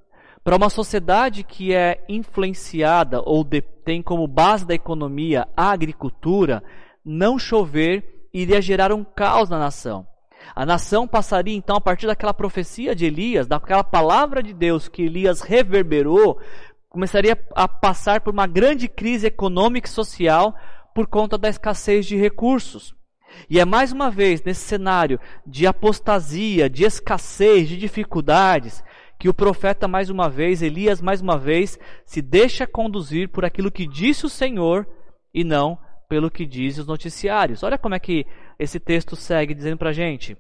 [0.45, 6.63] Para uma sociedade que é influenciada ou de, tem como base da economia a agricultura,
[7.03, 10.05] não chover iria gerar um caos na nação.
[10.55, 15.01] A nação passaria então, a partir daquela profecia de Elias, daquela palavra de Deus que
[15.01, 16.39] Elias reverberou,
[16.89, 20.55] começaria a passar por uma grande crise econômica e social
[20.93, 22.93] por conta da escassez de recursos.
[23.49, 28.83] E é mais uma vez nesse cenário de apostasia, de escassez, de dificuldades,
[29.17, 33.71] que o profeta mais uma vez, Elias mais uma vez, se deixa conduzir por aquilo
[33.71, 34.87] que disse o Senhor
[35.33, 37.63] e não pelo que diz os noticiários.
[37.63, 38.25] Olha como é que
[38.59, 40.37] esse texto segue dizendo para a gente.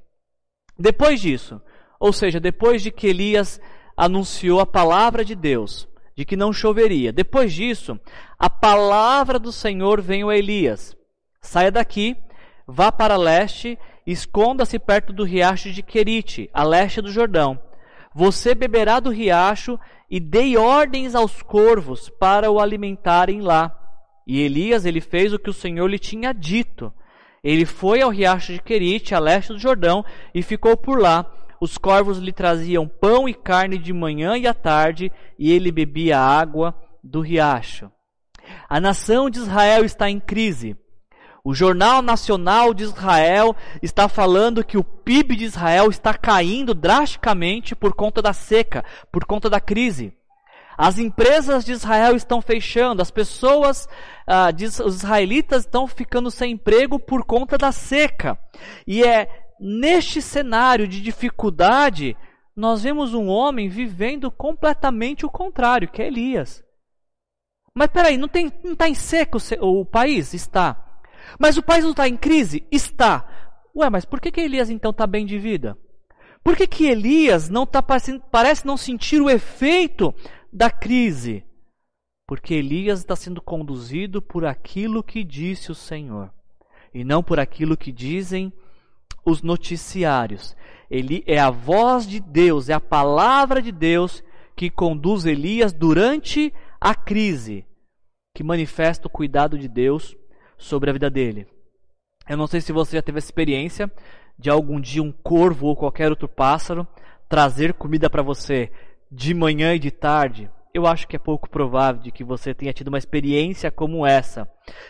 [0.77, 1.61] Depois disso,
[1.99, 3.59] ou seja, depois de que Elias
[3.95, 7.11] anunciou a palavra de Deus, de que não choveria.
[7.11, 7.99] Depois disso,
[8.37, 10.95] a palavra do Senhor veio a Elias:
[11.41, 12.15] saia daqui,
[12.67, 17.59] vá para leste, esconda-se perto do riacho de Querite, a leste do Jordão.
[18.15, 19.77] Você beberá do riacho
[20.09, 23.77] e dei ordens aos corvos para o alimentarem lá.
[24.25, 26.91] E Elias ele fez o que o Senhor lhe tinha dito.
[27.43, 31.77] Ele foi ao riacho de Querite, a leste do Jordão, e ficou por lá os
[31.77, 36.75] corvos lhe traziam pão e carne de manhã e à tarde, e ele bebia água
[37.03, 37.91] do riacho.
[38.69, 40.77] A nação de Israel está em crise.
[41.47, 47.75] O Jornal Nacional de Israel está falando que o PIB de Israel está caindo drasticamente
[47.75, 50.11] por conta da seca, por conta da crise.
[50.75, 53.87] As empresas de Israel estão fechando, as pessoas,
[54.25, 54.49] ah,
[54.83, 58.39] os israelitas estão ficando sem emprego por conta da seca.
[58.87, 59.29] E é
[59.59, 62.17] neste cenário de dificuldade,
[62.55, 66.63] nós vemos um homem vivendo completamente o contrário, que é Elias.
[67.71, 68.27] Mas peraí, não
[68.63, 70.33] está em seco o, o país?
[70.33, 70.81] Está.
[71.39, 72.65] Mas o país não está em crise?
[72.71, 73.27] Está.
[73.75, 75.77] Ué, mas por que, que Elias então está bem de vida?
[76.43, 80.13] Por que, que Elias não tá, parece não sentir o efeito
[80.53, 81.43] da crise?
[82.27, 86.31] Porque Elias está sendo conduzido por aquilo que disse o Senhor,
[86.93, 88.53] e não por aquilo que dizem
[89.25, 90.55] os noticiários.
[90.89, 94.23] Ele é a voz de Deus, é a palavra de Deus
[94.55, 97.65] que conduz Elias durante a crise,
[98.35, 100.15] que manifesta o cuidado de Deus
[100.57, 101.47] sobre a vida dele.
[102.27, 103.91] Eu não sei se você já teve a experiência
[104.37, 106.87] de algum dia um corvo ou qualquer outro pássaro
[107.29, 108.71] trazer comida para você
[109.11, 110.49] de manhã e de tarde.
[110.73, 114.49] Eu acho que é pouco provável de que você tenha tido uma experiência como essa,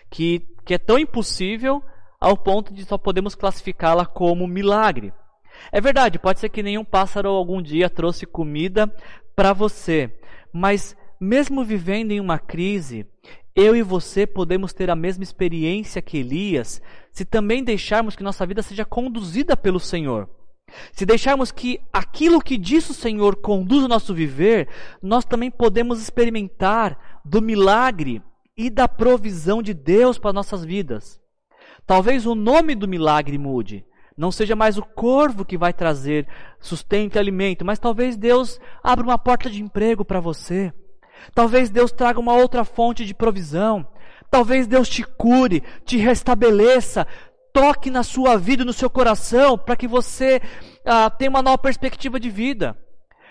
[0.10, 1.84] que, que é tão impossível
[2.20, 5.14] ao ponto de só podemos classificá-la como milagre.
[5.72, 8.92] É verdade, pode ser que nenhum pássaro algum dia trouxe comida
[9.36, 10.12] para você,
[10.52, 13.06] mas mesmo vivendo em uma crise,
[13.56, 18.46] eu e você podemos ter a mesma experiência que Elias se também deixarmos que nossa
[18.46, 20.30] vida seja conduzida pelo Senhor.
[20.92, 24.68] Se deixarmos que aquilo que diz o Senhor conduza o nosso viver,
[25.02, 28.22] nós também podemos experimentar do milagre
[28.58, 31.22] e da provisão de Deus para nossas vidas.
[31.86, 33.86] Talvez o nome do milagre mude.
[34.18, 36.28] Não seja mais o corvo que vai trazer
[36.60, 40.74] sustento e alimento, mas talvez Deus abra uma porta de emprego para você.
[41.34, 43.88] Talvez Deus traga uma outra fonte de provisão.
[44.30, 47.08] Talvez Deus te cure, te restabeleça,
[47.54, 50.42] toque na sua vida, no seu coração, para que você
[50.86, 52.78] ah, tenha uma nova perspectiva de vida.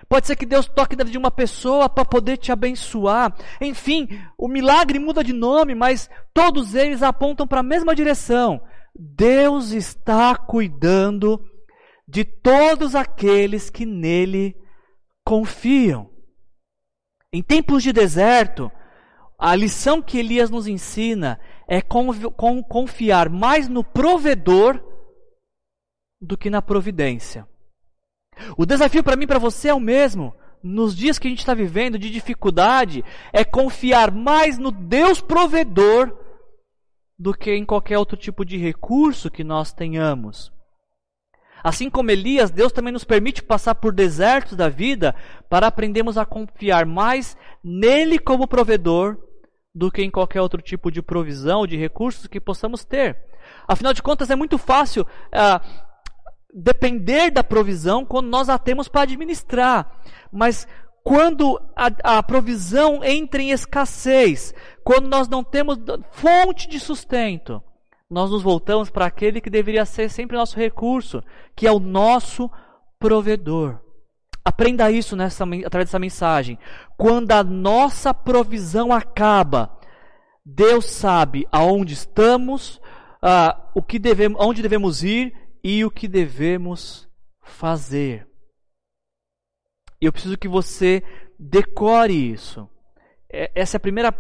[0.09, 3.35] Pode ser que Deus toque na vida de uma pessoa para poder te abençoar.
[3.61, 8.61] Enfim, o milagre muda de nome, mas todos eles apontam para a mesma direção.
[8.95, 11.43] Deus está cuidando
[12.07, 14.55] de todos aqueles que nele
[15.25, 16.14] confiam.
[17.35, 18.71] Em tempos de deserto,
[19.37, 24.81] a lição que Elias nos ensina é confiar mais no provedor
[26.21, 27.45] do que na providência.
[28.57, 30.33] O desafio para mim e para você é o mesmo.
[30.63, 36.17] Nos dias que a gente está vivendo de dificuldade, é confiar mais no Deus provedor
[37.19, 40.54] do que em qualquer outro tipo de recurso que nós tenhamos.
[41.65, 45.15] Assim como Elias, Deus também nos permite passar por desertos da vida
[45.49, 49.17] para aprendermos a confiar mais nele como provedor
[49.75, 53.17] do que em qualquer outro tipo de provisão de recursos que possamos ter.
[53.67, 55.63] Afinal de contas, é muito fácil ah,
[56.53, 59.91] depender da provisão quando nós a temos para administrar.
[60.31, 60.69] Mas
[61.03, 64.55] quando a, a, provisão entra em escassez,
[64.85, 65.79] quando nós não temos
[66.13, 67.63] fonte de sustento,
[68.15, 71.21] nós nos voltamos para aquele que deveria ser sempre nosso recurso,
[71.57, 72.49] que é o nosso
[72.97, 73.81] provedor.
[74.45, 76.57] Aprenda isso nessa, através dessa mensagem.
[76.97, 79.77] Quando a nossa provisão acaba,
[80.47, 82.77] Deus sabe aonde estamos,
[83.17, 85.35] uh, o que devemos, onde devemos ir
[85.65, 87.09] e o que devemos
[87.43, 88.29] fazer.
[90.01, 91.03] Eu preciso que você
[91.37, 92.69] decore isso.
[93.29, 94.13] É, essa é a primeira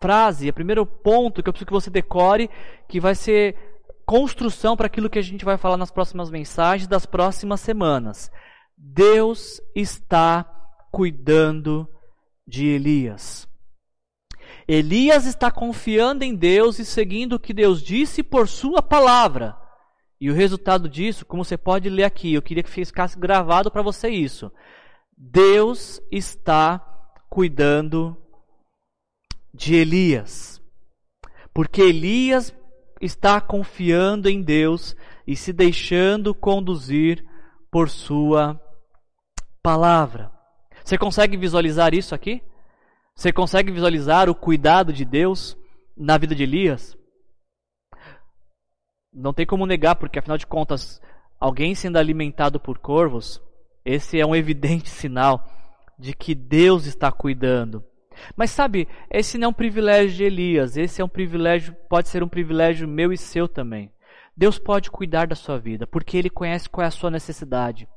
[0.00, 2.48] frase, é o primeiro ponto que eu preciso que você decore,
[2.88, 3.54] que vai ser
[4.06, 8.30] construção para aquilo que a gente vai falar nas próximas mensagens das próximas semanas.
[8.76, 10.44] Deus está
[10.90, 11.86] cuidando
[12.46, 13.46] de Elias.
[14.66, 19.54] Elias está confiando em Deus e seguindo o que Deus disse por sua palavra.
[20.18, 23.82] E o resultado disso, como você pode ler aqui, eu queria que ficasse gravado para
[23.82, 24.50] você isso.
[25.16, 26.78] Deus está
[27.28, 28.16] cuidando
[29.52, 30.62] de Elias.
[31.52, 32.54] Porque Elias
[33.00, 34.96] está confiando em Deus
[35.26, 37.24] e se deixando conduzir
[37.70, 38.60] por sua
[39.62, 40.30] palavra.
[40.84, 42.42] Você consegue visualizar isso aqui?
[43.14, 45.56] Você consegue visualizar o cuidado de Deus
[45.96, 46.96] na vida de Elias?
[49.12, 51.00] Não tem como negar, porque afinal de contas,
[51.38, 53.42] alguém sendo alimentado por corvos,
[53.84, 55.46] esse é um evidente sinal
[55.98, 57.84] de que Deus está cuidando.
[58.36, 62.22] Mas sabe, esse não é um privilégio de Elias, esse é um privilégio, pode ser
[62.22, 63.92] um privilégio meu e seu também.
[64.36, 67.88] Deus pode cuidar da sua vida, porque Ele conhece qual é a sua necessidade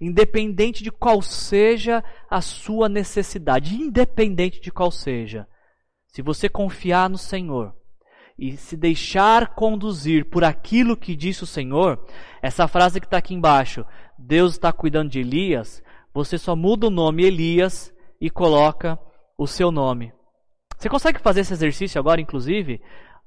[0.00, 5.46] independente de qual seja a sua necessidade, independente de qual seja.
[6.08, 7.74] Se você confiar no Senhor
[8.38, 12.04] e se deixar conduzir por aquilo que disse o Senhor,
[12.42, 13.84] essa frase que está aqui embaixo,
[14.18, 18.98] Deus está cuidando de Elias, você só muda o nome Elias e coloca
[19.40, 20.12] o seu nome.
[20.76, 22.78] Você consegue fazer esse exercício agora, inclusive?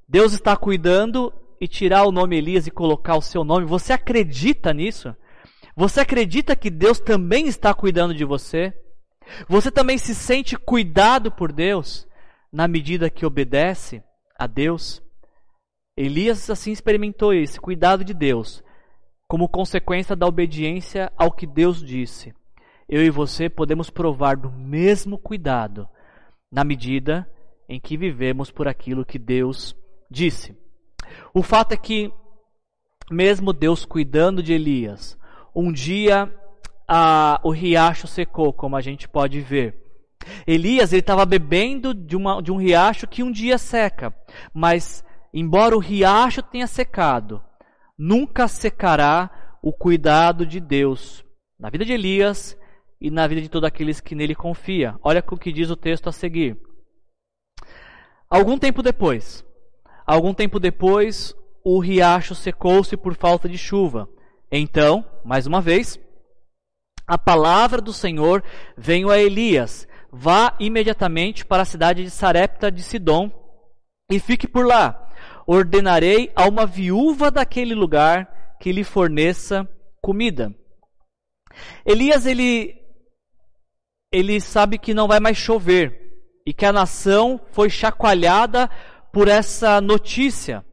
[0.07, 3.65] Deus está cuidando e tirar o nome Elias e colocar o seu nome.
[3.65, 5.15] Você acredita nisso?
[5.75, 8.71] Você acredita que Deus também está cuidando de você?
[9.49, 12.07] Você também se sente cuidado por Deus
[12.51, 14.03] na medida que obedece
[14.37, 15.01] a Deus?
[15.97, 18.63] Elias assim experimentou esse cuidado de Deus
[19.27, 22.35] como consequência da obediência ao que Deus disse.
[22.87, 25.89] Eu e você podemos provar do mesmo cuidado
[26.53, 27.27] na medida
[27.67, 29.75] em que vivemos por aquilo que Deus
[30.09, 30.55] disse.
[31.33, 32.13] O fato é que,
[33.09, 35.17] mesmo Deus cuidando de Elias,
[35.55, 36.31] um dia
[37.43, 39.81] o riacho secou, como a gente pode ver.
[40.45, 44.15] Elias estava bebendo de, uma, de um riacho que um dia seca,
[44.53, 47.43] mas embora o riacho tenha secado,
[47.97, 51.25] nunca secará o cuidado de Deus
[51.59, 52.55] na vida de Elias
[53.03, 54.95] e na vida de todos aqueles que nele confia.
[55.03, 56.57] Olha o que diz o texto a seguir.
[58.29, 59.45] Algum tempo depois,
[60.07, 61.35] algum tempo depois,
[61.65, 64.07] o riacho secou-se por falta de chuva.
[64.49, 65.99] Então, mais uma vez,
[67.05, 68.41] a palavra do Senhor
[68.77, 73.29] veio a Elias: Vá imediatamente para a cidade de Sarepta de Sidom
[74.09, 75.11] e fique por lá.
[75.45, 79.67] Ordenarei a uma viúva daquele lugar que lhe forneça
[80.01, 80.55] comida.
[81.85, 82.82] Elias ele
[84.13, 88.69] ele sabe que não vai mais chover e que a nação foi chacoalhada
[89.11, 90.63] por essa notícia.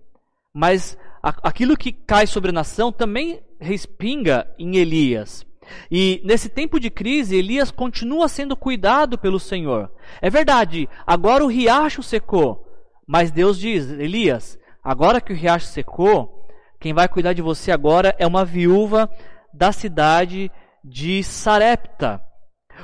[0.55, 5.47] Mas aquilo que cai sobre a nação também respinga em Elias.
[5.91, 9.91] E nesse tempo de crise, Elias continua sendo cuidado pelo Senhor.
[10.21, 12.67] É verdade, agora o riacho secou.
[13.07, 16.47] Mas Deus diz: Elias, agora que o riacho secou,
[16.79, 19.09] quem vai cuidar de você agora é uma viúva
[19.53, 20.51] da cidade
[20.85, 22.21] de Sarepta.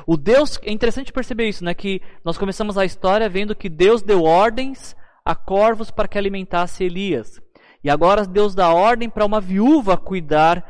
[0.06, 1.74] O Deus, é interessante perceber isso, né?
[1.74, 6.84] Que nós começamos a história vendo que Deus deu ordens a corvos para que alimentasse
[6.84, 7.40] Elias.
[7.82, 10.64] E agora Deus dá ordem para uma viúva cuidar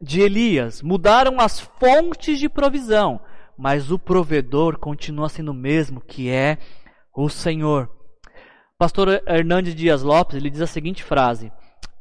[0.00, 0.82] de Elias.
[0.82, 3.20] Mudaram as fontes de provisão,
[3.56, 6.58] mas o provedor continua sendo o mesmo, que é
[7.14, 7.90] o Senhor.
[8.78, 11.52] Pastor Hernandes Dias Lopes ele diz a seguinte frase: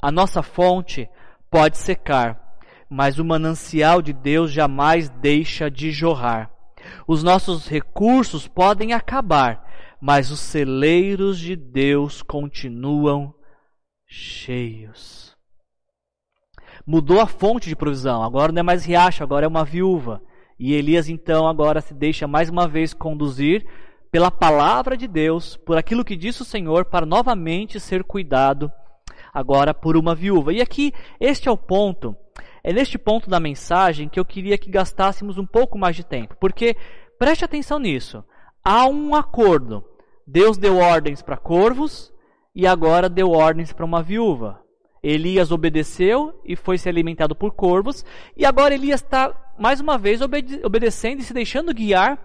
[0.01, 1.09] A nossa fonte
[1.49, 2.57] pode secar,
[2.89, 6.53] mas o manancial de Deus jamais deixa de jorrar.
[7.08, 9.64] Os nossos recursos podem acabar,
[10.02, 13.34] mas os celeiros de Deus continuam
[14.06, 15.36] cheios.
[16.86, 18.24] Mudou a fonte de provisão.
[18.24, 20.22] Agora não é mais riacho, agora é uma viúva.
[20.60, 23.66] E Elias então agora se deixa mais uma vez conduzir
[24.12, 28.72] pela palavra de Deus, por aquilo que disse o Senhor, para novamente ser cuidado
[29.34, 30.54] agora por uma viúva.
[30.54, 32.16] E aqui, este é o ponto,
[32.64, 36.36] é neste ponto da mensagem que eu queria que gastássemos um pouco mais de tempo,
[36.39, 36.76] porque
[37.20, 38.24] preste atenção nisso.
[38.64, 39.84] Há um acordo.
[40.26, 42.14] Deus deu ordens para corvos
[42.55, 44.61] e agora deu ordens para uma viúva.
[45.03, 48.05] Elias obedeceu e foi se alimentado por corvos,
[48.38, 52.18] e agora Elias está mais uma vez obede obedecendo e se deixando guiar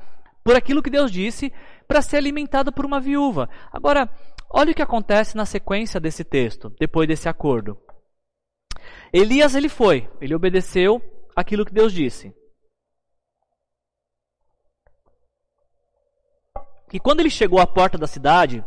[0.45, 1.53] por aquilo que Deus disse
[1.89, 3.51] para ser alimentado por uma viúva.
[3.72, 4.09] Agora,
[4.49, 7.76] olha o que acontece na sequência desse texto, depois desse acordo.
[9.13, 11.01] Elias ele foi, ele obedeceu
[11.35, 12.35] aquilo que Deus disse.
[16.93, 18.65] E quando ele chegou à porta da cidade,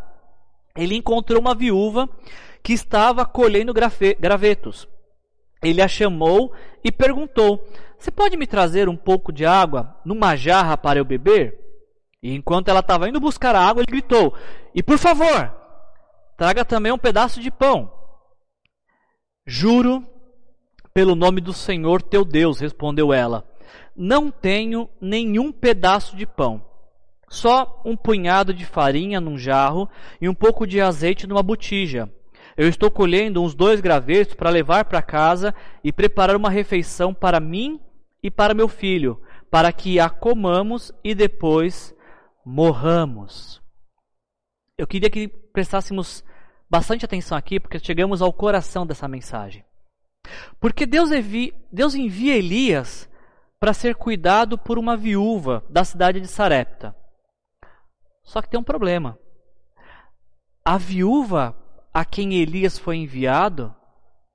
[0.76, 2.10] ele encontrou uma viúva
[2.64, 4.88] que estava colhendo gravetos.
[5.62, 7.64] Ele a chamou e perguntou:
[7.98, 11.60] Você pode me trazer um pouco de água numa jarra para eu beber?
[12.22, 14.36] E enquanto ela estava indo buscar a água, ele gritou:
[14.74, 15.54] E por favor,
[16.38, 17.92] traga também um pedaço de pão.
[19.46, 20.08] Juro
[20.94, 23.46] pelo nome do Senhor teu Deus, respondeu ela:
[23.96, 26.72] Não tenho nenhum pedaço de pão
[27.32, 29.90] só um punhado de farinha num jarro
[30.20, 32.12] e um pouco de azeite numa botija.
[32.58, 37.40] Eu estou colhendo uns dois gravetos para levar para casa e preparar uma refeição para
[37.40, 37.80] mim
[38.22, 41.96] e para meu filho, para que a comamos e depois
[42.46, 43.62] morramos.
[44.78, 46.26] Eu queria que prestássemos
[46.70, 49.64] bastante atenção aqui, porque chegamos ao coração dessa mensagem.
[50.60, 53.10] Porque Deus envia, Deus envia Elias
[53.60, 56.96] para ser cuidado por uma viúva da cidade de Sarepta.
[58.24, 59.18] Só que tem um problema.
[60.64, 61.56] A viúva
[61.94, 63.76] a quem Elias foi enviado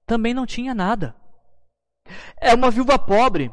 [0.06, 1.14] também não tinha nada.
[2.40, 3.50] É uma viúva pobre.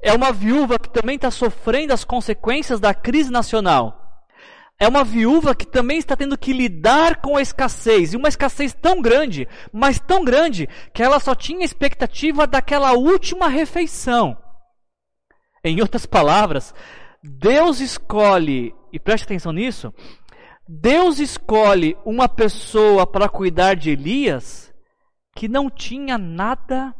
[0.00, 3.99] É uma viúva que também está sofrendo as consequências da crise nacional.
[4.80, 8.14] É uma viúva que também está tendo que lidar com a escassez.
[8.14, 13.46] E uma escassez tão grande, mas tão grande, que ela só tinha expectativa daquela última
[13.46, 14.34] refeição.
[15.62, 16.74] Em outras palavras,
[17.22, 19.92] Deus escolhe e preste atenção nisso,
[20.66, 24.72] Deus escolhe uma pessoa para cuidar de Elias
[25.36, 26.94] que não tinha nada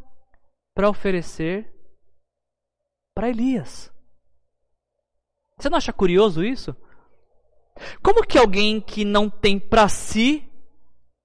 [0.75, 1.73] para oferecer
[3.15, 3.91] para Elias.
[5.59, 6.77] Você não acha curioso isso?
[8.03, 10.49] Como que alguém que não tem para si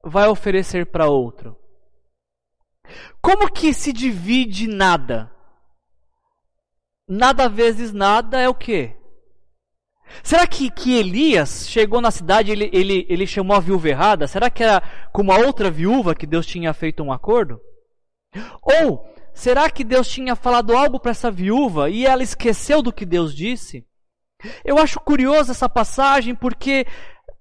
[0.03, 1.57] vai oferecer para outro?
[3.21, 5.31] Como que se divide nada?
[7.07, 8.95] Nada vezes nada é o quê?
[10.23, 14.27] Será que, que Elias chegou na cidade ele, ele, ele chamou a viúva errada?
[14.27, 14.81] Será que era
[15.11, 17.59] com uma outra viúva que Deus tinha feito um acordo?
[18.61, 23.05] Ou será que Deus tinha falado algo para essa viúva e ela esqueceu do que
[23.05, 23.85] Deus disse?
[24.63, 26.85] Eu acho curioso essa passagem porque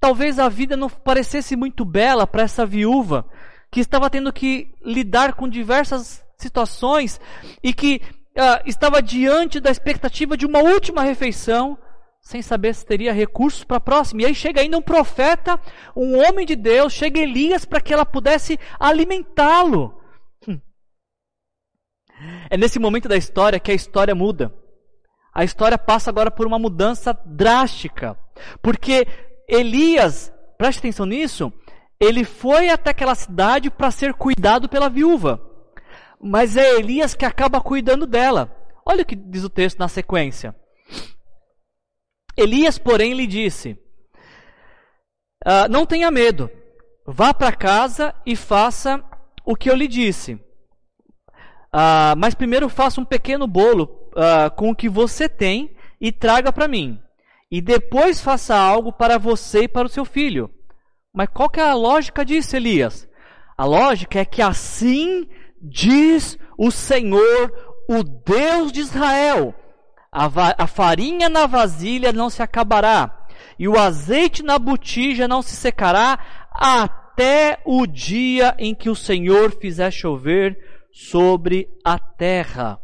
[0.00, 3.26] talvez a vida não parecesse muito bela para essa viúva
[3.70, 7.20] que estava tendo que lidar com diversas situações
[7.62, 8.00] e que
[8.36, 11.78] uh, estava diante da expectativa de uma última refeição
[12.20, 14.22] sem saber se teria recursos para a próxima.
[14.22, 15.60] E aí chega ainda um profeta,
[15.94, 20.00] um homem de Deus, chega Elias para que ela pudesse alimentá-lo.
[20.48, 20.58] Hum.
[22.48, 24.54] É nesse momento da história que a história muda.
[25.34, 28.16] A história passa agora por uma mudança drástica.
[28.62, 29.06] Porque
[29.48, 31.52] Elias, preste atenção nisso,
[31.98, 35.40] ele foi até aquela cidade para ser cuidado pela viúva.
[36.20, 38.54] Mas é Elias que acaba cuidando dela.
[38.86, 40.54] Olha o que diz o texto na sequência.
[42.36, 43.78] Elias, porém, lhe disse:
[45.44, 46.50] ah, Não tenha medo,
[47.06, 49.02] vá para casa e faça
[49.44, 50.40] o que eu lhe disse.
[51.72, 56.52] Ah, mas primeiro faça um pequeno bolo ah, com o que você tem e traga
[56.52, 57.00] para mim.
[57.50, 60.50] E depois faça algo para você e para o seu filho.
[61.12, 63.08] Mas qual que é a lógica disso, Elias?
[63.56, 65.28] A lógica é que assim
[65.62, 67.52] diz o Senhor,
[67.88, 69.54] o Deus de Israel
[70.14, 70.30] a,
[70.62, 73.26] a farinha na vasilha não se acabará,
[73.58, 76.18] e o azeite na botija não se secará,
[76.52, 80.56] até o dia em que o Senhor fizer chover
[80.92, 82.78] sobre a terra.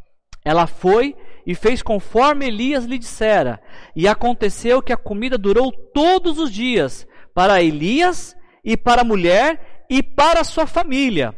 [0.44, 1.14] Ela foi
[1.46, 3.60] e fez conforme Elias lhe dissera.
[3.94, 9.84] E aconteceu que a comida durou todos os dias para Elias e para a mulher
[9.88, 11.34] e para sua família.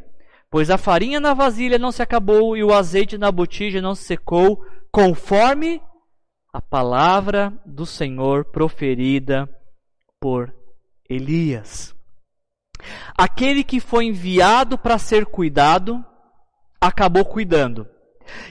[0.50, 4.04] Pois a farinha na vasilha não se acabou e o azeite na botija não se
[4.04, 5.80] secou, conforme
[6.52, 9.48] a palavra do Senhor proferida
[10.20, 10.54] por
[11.08, 11.94] Elias.
[13.16, 16.04] Aquele que foi enviado para ser cuidado,
[16.80, 17.88] acabou cuidando.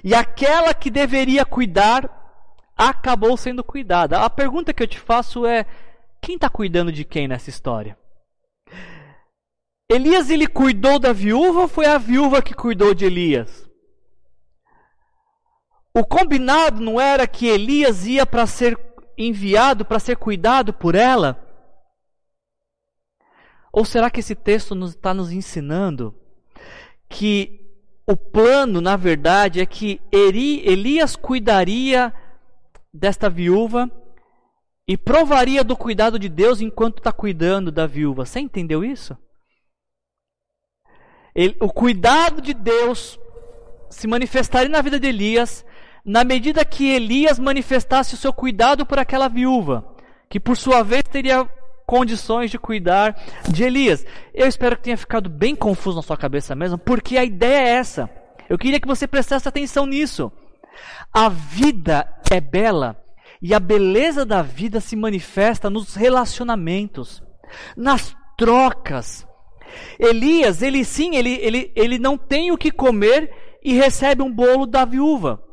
[0.04, 2.10] E aquela que deveria cuidar
[2.76, 4.20] acabou sendo cuidada.
[4.22, 5.66] A pergunta que eu te faço é:
[6.22, 7.98] quem está cuidando de quem nessa história?
[9.90, 13.70] Elias ele cuidou da viúva ou foi a viúva que cuidou de Elias?
[15.94, 18.80] O combinado não era que Elias ia para ser
[19.18, 21.46] enviado, para ser cuidado por ela?
[23.74, 26.16] Ou será que esse texto está nos ensinando
[27.10, 27.61] que
[28.08, 32.14] o plano, na verdade, é que Elias cuidaria
[32.94, 33.90] desta viúva
[34.88, 38.26] e provaria do cuidado de Deus enquanto está cuidando da viúva?
[38.26, 39.18] Você entendeu isso?
[41.34, 43.20] Ele, o cuidado de Deus
[43.90, 45.66] se manifestaria na vida de Elias
[46.04, 49.96] na medida que Elias manifestasse o seu cuidado por aquela viúva,
[50.30, 51.48] que por sua vez teria
[51.92, 54.06] condições de cuidar de Elias.
[54.34, 57.70] Eu espero que tenha ficado bem confuso na sua cabeça mesmo, porque a ideia é
[57.72, 58.10] essa.
[58.48, 60.32] Eu queria que você prestasse atenção nisso.
[61.14, 62.96] A vida é bela
[63.42, 67.22] e a beleza da vida se manifesta nos relacionamentos,
[67.76, 69.28] nas trocas,
[70.00, 73.32] Elias, ele sim, ele, ele, ele não tem o que comer
[73.62, 75.44] e recebe um bolo da viúva.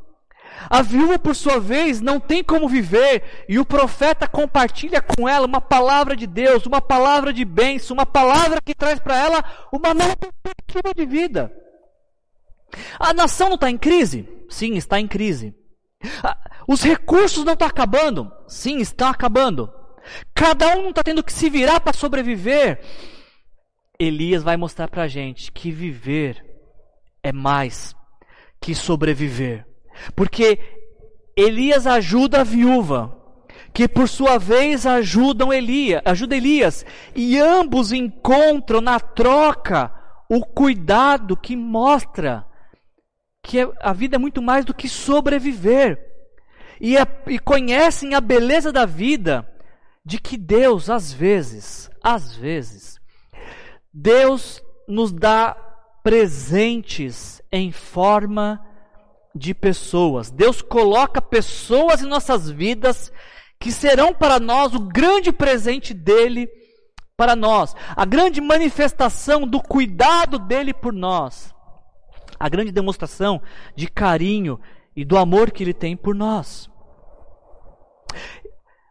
[0.69, 5.47] A viúva, por sua vez, não tem como viver e o profeta compartilha com ela
[5.47, 9.95] uma palavra de Deus, uma palavra de bênção, uma palavra que traz para ela uma
[9.95, 11.53] nova perspectiva de vida.
[12.99, 14.29] A nação não está em crise?
[14.49, 15.55] Sim, está em crise.
[16.67, 18.31] Os recursos não estão acabando?
[18.47, 19.73] Sim, estão acabando.
[20.35, 22.81] Cada um não está tendo que se virar para sobreviver.
[23.99, 26.45] Elias vai mostrar para a gente que viver
[27.23, 27.95] é mais
[28.61, 29.68] que sobreviver.
[30.15, 30.59] Porque
[31.37, 33.17] Elias ajuda a viúva,
[33.73, 36.85] que por sua vez ajudam Elias, ajuda Elias,
[37.15, 39.93] e ambos encontram na troca
[40.29, 42.47] o cuidado que mostra
[43.43, 46.07] que a vida é muito mais do que sobreviver.
[46.81, 49.49] E, a, e conhecem a beleza da vida
[50.05, 53.01] de que Deus, às vezes, às vezes,
[53.93, 55.57] Deus nos dá
[56.03, 58.65] presentes em forma
[59.39, 60.31] de pessoas.
[60.31, 63.13] Deus coloca pessoas em nossas vidas
[63.59, 66.49] que serão para nós o grande presente dele
[67.17, 71.53] para nós, a grande manifestação do cuidado dele por nós,
[72.39, 73.43] a grande demonstração
[73.75, 74.61] de carinho
[74.95, 76.71] e do amor que ele tem por nós.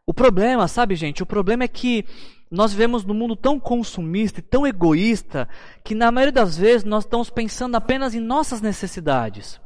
[0.06, 2.06] O problema, sabe, gente, o problema é que
[2.52, 5.48] nós vivemos num mundo tão consumista e tão egoísta
[5.84, 9.60] que, na maioria das vezes, nós estamos pensando apenas em nossas necessidades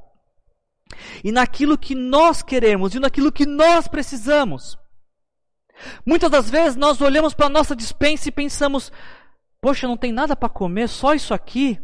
[1.23, 4.77] e naquilo que nós queremos e naquilo que nós precisamos.
[6.05, 8.91] Muitas das vezes nós olhamos para a nossa dispensa e pensamos:
[9.59, 11.79] poxa, não tem nada para comer, só isso aqui.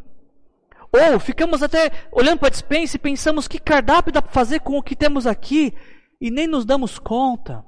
[0.91, 4.77] Ou ficamos até olhando para a dispensa e pensamos: que cardápio dá para fazer com
[4.77, 5.73] o que temos aqui?
[6.19, 7.63] E nem nos damos conta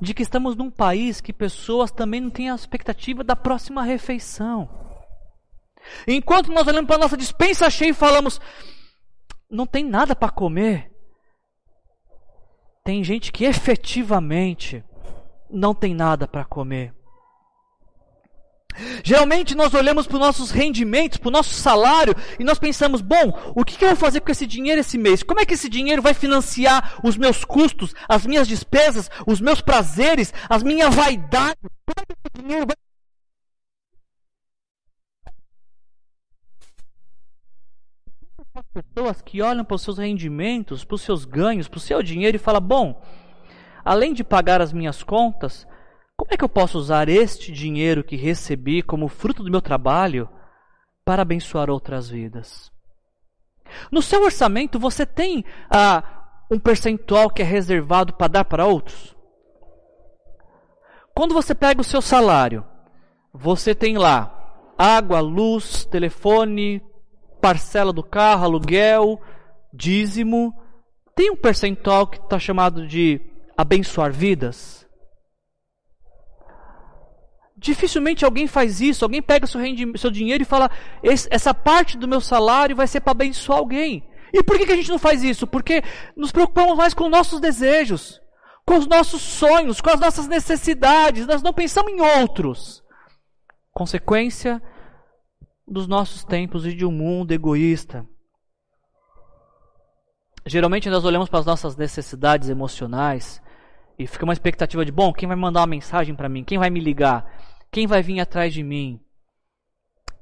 [0.00, 4.68] de que estamos num país que pessoas também não têm a expectativa da próxima refeição.
[6.06, 8.40] Enquanto nós olhamos para a nossa dispensa cheia e falamos,
[9.50, 10.90] não tem nada para comer,
[12.84, 14.84] tem gente que efetivamente
[15.50, 16.94] não tem nada para comer.
[19.02, 23.36] Geralmente nós olhamos para os nossos rendimentos, para o nosso salário, e nós pensamos: bom,
[23.54, 25.22] o que eu vou fazer com esse dinheiro esse mês?
[25.22, 29.60] Como é que esse dinheiro vai financiar os meus custos, as minhas despesas, os meus
[29.60, 31.58] prazeres, as minhas vaidades?
[31.60, 32.89] Como é que esse dinheiro vai.
[38.72, 42.36] Pessoas que olham para os seus rendimentos, para os seus ganhos, para o seu dinheiro
[42.36, 43.02] e falam: bom,
[43.84, 45.66] além de pagar as minhas contas,
[46.16, 50.28] como é que eu posso usar este dinheiro que recebi como fruto do meu trabalho
[51.04, 52.70] para abençoar outras vidas?
[53.90, 59.16] No seu orçamento você tem ah, um percentual que é reservado para dar para outros?
[61.14, 62.64] Quando você pega o seu salário,
[63.32, 64.36] você tem lá
[64.76, 66.82] água, luz, telefone,
[67.40, 69.20] parcela do carro, aluguel,
[69.72, 70.54] dízimo.
[71.14, 73.20] Tem um percentual que está chamado de
[73.56, 74.86] abençoar vidas?
[77.56, 79.04] Dificilmente alguém faz isso.
[79.04, 79.60] Alguém pega seu,
[79.96, 80.70] seu dinheiro e fala:
[81.02, 84.08] essa parte do meu salário vai ser para abençoar alguém.
[84.32, 85.46] E por que, que a gente não faz isso?
[85.46, 85.82] Porque
[86.16, 88.20] nos preocupamos mais com nossos desejos,
[88.64, 91.26] com os nossos sonhos, com as nossas necessidades.
[91.26, 92.82] Nós não pensamos em outros.
[93.72, 94.62] Consequência
[95.70, 98.04] dos nossos tempos e de um mundo egoísta.
[100.44, 103.40] Geralmente nós olhamos para as nossas necessidades emocionais
[103.96, 106.42] e fica uma expectativa de, bom, quem vai mandar uma mensagem para mim?
[106.42, 107.30] Quem vai me ligar?
[107.70, 109.00] Quem vai vir atrás de mim?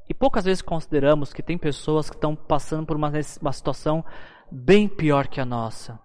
[0.07, 4.05] E poucas vezes consideramos que tem pessoas que estão passando por uma, uma situação
[4.51, 5.99] bem pior que a nossa,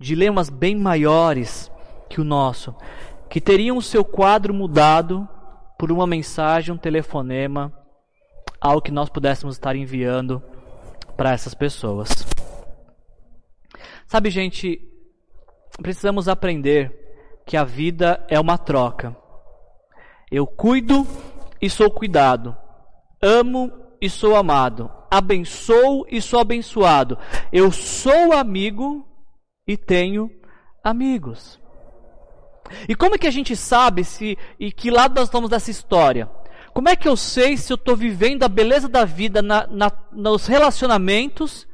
[0.00, 1.70] dilemas bem maiores
[2.08, 2.74] que o nosso,
[3.28, 5.28] que teriam o seu quadro mudado
[5.78, 7.72] por uma mensagem, um telefonema,
[8.64, 10.42] algo que nós pudéssemos estar enviando
[11.18, 12.08] para essas pessoas.
[14.06, 14.80] Sabe, gente,
[15.82, 19.14] precisamos aprender que a vida é uma troca.
[20.30, 21.06] Eu cuido
[21.60, 22.56] e sou cuidado.
[23.20, 24.90] Amo e sou amado.
[25.10, 27.18] Abençoo e sou abençoado.
[27.52, 29.06] Eu sou amigo
[29.68, 30.30] e tenho
[30.82, 31.60] amigos.
[32.88, 36.30] E como é que a gente sabe se e que lado nós estamos dessa história?
[36.74, 39.92] Como é que eu sei se eu estou vivendo a beleza da vida na, na,
[40.10, 41.68] nos relacionamentos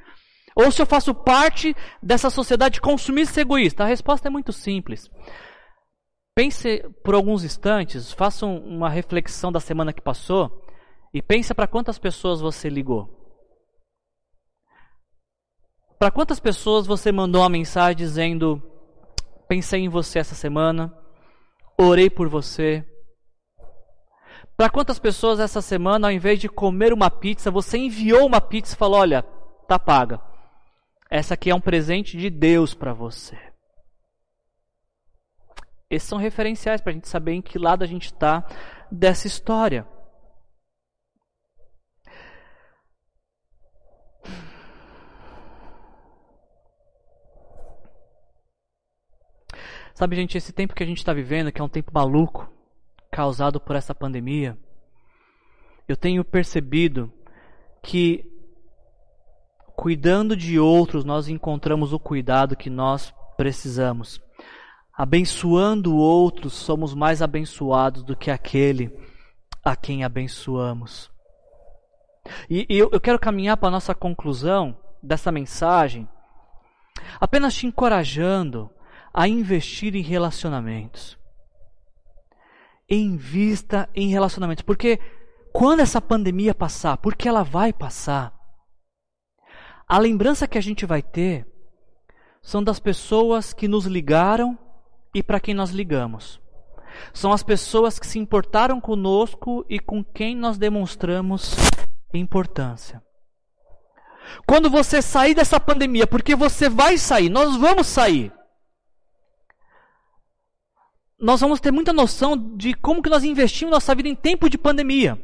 [0.55, 3.83] ou se eu faço parte dessa sociedade consumista e egoísta?
[3.83, 5.11] A resposta é muito simples.
[6.37, 10.67] Pense por alguns instantes, faça uma reflexão da semana que passou
[11.15, 13.19] e pense para quantas pessoas você ligou.
[15.99, 18.63] Para quantas pessoas você mandou uma mensagem dizendo:
[19.49, 20.95] Pensei em você essa semana,
[21.79, 22.87] orei por você.
[24.61, 28.75] Para quantas pessoas essa semana, ao invés de comer uma pizza, você enviou uma pizza
[28.75, 29.23] e falou: Olha,
[29.67, 30.21] tá paga.
[31.09, 33.39] Essa aqui é um presente de Deus para você.
[35.89, 38.47] Esses são referenciais para a gente saber em que lado a gente está
[38.93, 39.89] dessa história.
[49.95, 52.60] Sabe, gente, esse tempo que a gente está vivendo, que é um tempo maluco,
[53.11, 54.57] causado por essa pandemia,
[55.89, 57.13] eu tenho percebido
[57.83, 58.25] que
[59.75, 64.21] cuidando de outros nós encontramos o cuidado que nós precisamos.
[64.93, 68.95] Abençoando outros, somos mais abençoados do que aquele
[69.65, 71.11] a quem abençoamos.
[72.49, 76.09] E, e eu, eu quero caminhar para a nossa conclusão dessa mensagem,
[77.19, 78.71] apenas te encorajando
[79.13, 81.20] a investir em relacionamentos.
[82.91, 84.99] Invista em relacionamentos, porque
[85.53, 88.35] quando essa pandemia passar, porque ela vai passar,
[89.89, 91.47] a lembrança que a gente vai ter
[92.43, 94.59] são das pessoas que nos ligaram
[95.15, 96.41] e para quem nós ligamos.
[97.13, 101.57] São as pessoas que se importaram conosco e com quem nós demonstramos
[102.13, 103.03] importância.
[104.47, 108.33] Quando você sair dessa pandemia, porque você vai sair, nós vamos sair.
[111.21, 114.57] Nós vamos ter muita noção de como que nós investimos nossa vida em tempo de
[114.57, 115.19] pandemia.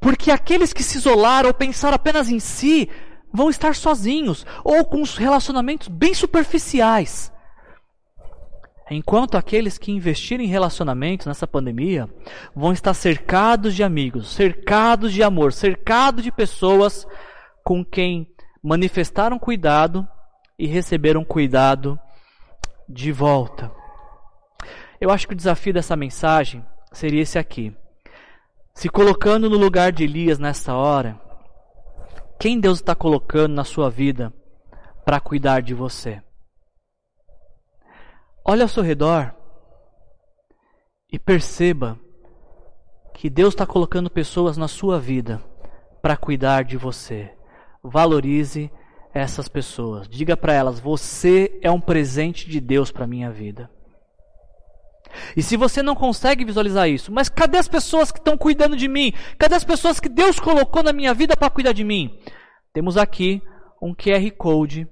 [0.00, 2.88] Porque aqueles que se isolaram ou pensaram apenas em si,
[3.32, 7.32] vão estar sozinhos ou com os relacionamentos bem superficiais.
[8.90, 12.08] Enquanto aqueles que investirem em relacionamentos nessa pandemia
[12.56, 17.06] vão estar cercados de amigos, cercados de amor, cercados de pessoas
[17.62, 18.28] com quem
[18.60, 20.06] manifestaram cuidado
[20.58, 21.98] e receberam cuidado
[22.88, 23.79] de volta.
[25.00, 27.74] Eu acho que o desafio dessa mensagem seria esse aqui.
[28.74, 31.18] Se colocando no lugar de Elias nessa hora,
[32.38, 34.30] quem Deus está colocando na sua vida
[35.02, 36.22] para cuidar de você?
[38.44, 39.34] Olhe ao seu redor
[41.10, 41.98] e perceba
[43.14, 45.42] que Deus está colocando pessoas na sua vida
[46.02, 47.34] para cuidar de você.
[47.82, 48.70] Valorize
[49.14, 50.06] essas pessoas.
[50.06, 53.70] Diga para elas: você é um presente de Deus para minha vida.
[55.36, 58.88] E se você não consegue visualizar isso, mas cadê as pessoas que estão cuidando de
[58.88, 59.12] mim?
[59.38, 62.18] Cadê as pessoas que Deus colocou na minha vida para cuidar de mim?
[62.72, 63.42] Temos aqui
[63.82, 64.88] um QR Code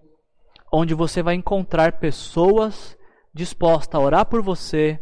[0.73, 2.97] onde você vai encontrar pessoas
[3.35, 5.01] dispostas a orar por você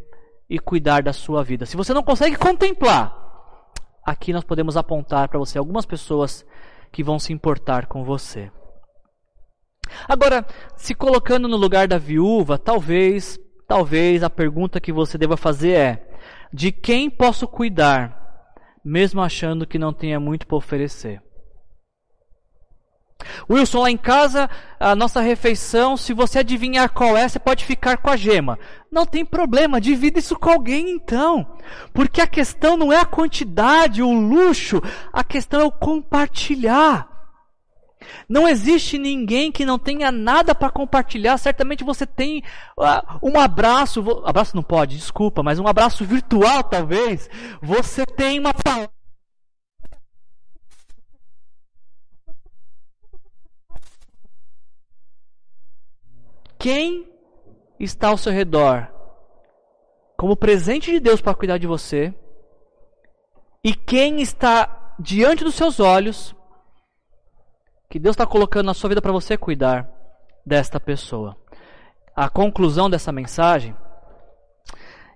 [0.49, 1.67] e cuidar da sua vida.
[1.67, 3.17] Se você não consegue contemplar,
[4.05, 6.47] aqui nós podemos apontar para você algumas pessoas
[6.93, 8.51] que vão se importar com você.
[10.09, 10.45] Agora,
[10.77, 16.09] se colocando no lugar da viúva, talvez Talvez a pergunta que você deva fazer é:
[16.53, 18.45] de quem posso cuidar,
[18.85, 21.21] mesmo achando que não tenha muito para oferecer?
[23.51, 24.49] Wilson, lá em casa,
[24.79, 28.59] a nossa refeição, se você adivinhar qual é, você pode ficar com a gema.
[28.91, 31.59] Não tem problema, divida isso com alguém então.
[31.93, 34.81] Porque a questão não é a quantidade, o luxo,
[35.13, 37.16] a questão é o compartilhar.
[38.29, 41.39] Não existe ninguém que não tenha nada para compartilhar.
[41.39, 42.43] Certamente você tem
[42.79, 47.29] uh, um abraço, abraço não pode, desculpa, mas um abraço virtual talvez.
[47.63, 48.91] Você tem uma palavra.
[56.59, 57.07] Quem
[57.79, 58.91] está ao seu redor
[60.17, 62.15] como presente de Deus para cuidar de você?
[63.63, 66.36] E quem está diante dos seus olhos
[67.89, 69.89] que Deus está colocando na sua vida para você cuidar
[70.45, 71.37] desta pessoa.
[72.15, 73.77] A conclusão dessa mensagem,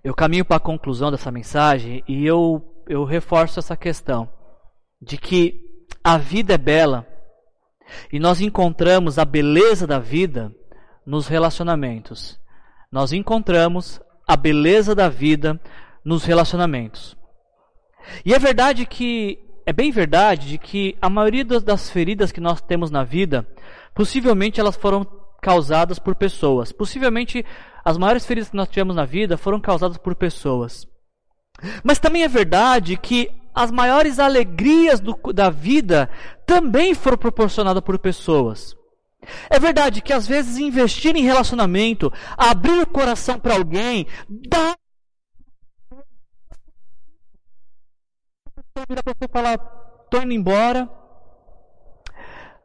[0.03, 4.29] eu caminho para a conclusão dessa mensagem e eu, eu reforço essa questão
[5.01, 5.61] de que
[6.03, 7.07] a vida é bela
[8.12, 10.55] e nós encontramos a beleza da vida
[11.05, 12.39] nos relacionamentos.
[12.91, 15.61] Nós encontramos a beleza da vida
[16.05, 17.16] nos relacionamentos.
[18.25, 19.39] E é verdade que
[19.71, 23.47] é bem verdade de que a maioria das feridas que nós temos na vida,
[23.95, 25.07] possivelmente elas foram
[25.41, 26.73] causadas por pessoas.
[26.73, 27.47] Possivelmente
[27.85, 30.89] as maiores feridas que nós tivemos na vida foram causadas por pessoas.
[31.85, 36.11] Mas também é verdade que as maiores alegrias do, da vida
[36.45, 38.75] também foram proporcionadas por pessoas.
[39.49, 44.05] É verdade que às vezes investir em relacionamento, abrir o coração para alguém,
[48.89, 49.59] virar para você falar,
[50.11, 50.89] tô indo embora,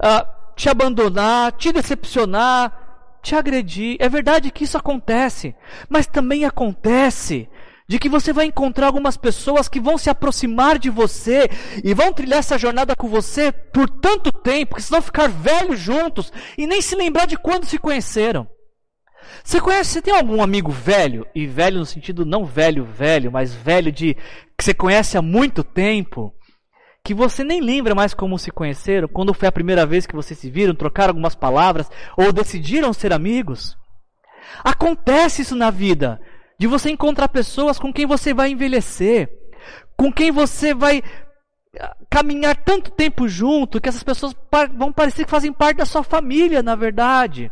[0.02, 3.98] uh, te abandonar, te decepcionar, te agredir.
[4.00, 5.56] É verdade que isso acontece,
[5.90, 7.50] mas também acontece
[7.88, 11.50] de que você vai encontrar algumas pessoas que vão se aproximar de você
[11.84, 15.80] e vão trilhar essa jornada com você por tanto tempo que vocês vão ficar velhos
[15.80, 18.48] juntos e nem se lembrar de quando se conheceram.
[19.44, 23.54] Você conhece, você tem algum amigo velho, e velho no sentido não velho, velho, mas
[23.54, 24.16] velho de
[24.58, 26.34] que você conhece há muito tempo,
[27.04, 30.40] que você nem lembra mais como se conheceram, quando foi a primeira vez que vocês
[30.40, 33.78] se viram, trocaram algumas palavras ou decidiram ser amigos?
[34.64, 36.20] Acontece isso na vida,
[36.58, 39.30] de você encontrar pessoas com quem você vai envelhecer,
[39.96, 41.04] com quem você vai
[41.80, 44.36] ah, caminhar tanto tempo junto que essas pessoas
[44.76, 47.52] vão parecer que fazem parte da sua família, na verdade.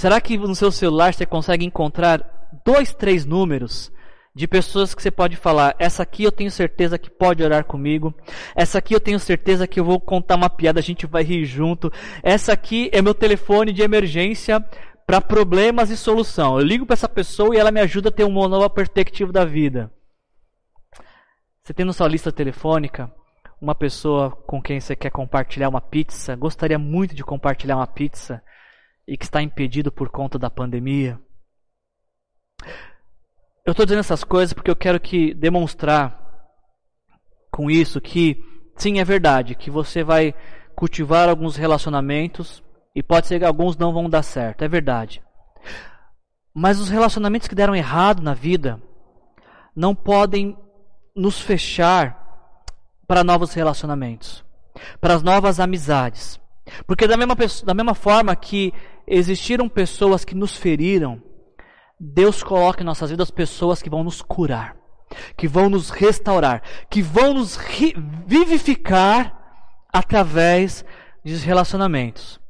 [0.00, 3.92] Será que no seu celular você consegue encontrar dois, três números
[4.34, 8.14] de pessoas que você pode falar: essa aqui eu tenho certeza que pode orar comigo,
[8.56, 11.44] essa aqui eu tenho certeza que eu vou contar uma piada, a gente vai rir
[11.44, 11.92] junto,
[12.22, 14.64] essa aqui é meu telefone de emergência
[15.06, 16.58] para problemas e solução.
[16.58, 19.44] Eu ligo para essa pessoa e ela me ajuda a ter uma nova perspectiva da
[19.44, 19.92] vida.
[21.62, 23.12] Você tem na sua lista telefônica
[23.60, 28.42] uma pessoa com quem você quer compartilhar uma pizza, gostaria muito de compartilhar uma pizza
[29.10, 31.20] e que está impedido por conta da pandemia.
[33.66, 36.16] Eu estou dizendo essas coisas porque eu quero que demonstrar
[37.50, 38.40] com isso que
[38.76, 40.32] sim é verdade que você vai
[40.76, 42.62] cultivar alguns relacionamentos
[42.94, 45.20] e pode ser que alguns não vão dar certo, é verdade.
[46.54, 48.80] Mas os relacionamentos que deram errado na vida
[49.74, 50.56] não podem
[51.16, 52.16] nos fechar
[53.08, 54.44] para novos relacionamentos,
[55.00, 56.40] para as novas amizades.
[56.86, 58.72] Porque da mesma, da mesma forma que
[59.06, 61.22] existiram pessoas que nos feriram,
[61.98, 64.76] Deus coloca em nossas vidas pessoas que vão nos curar,
[65.36, 67.58] que vão nos restaurar, que vão nos
[68.26, 69.36] vivificar
[69.92, 70.84] através
[71.24, 72.40] de relacionamentos.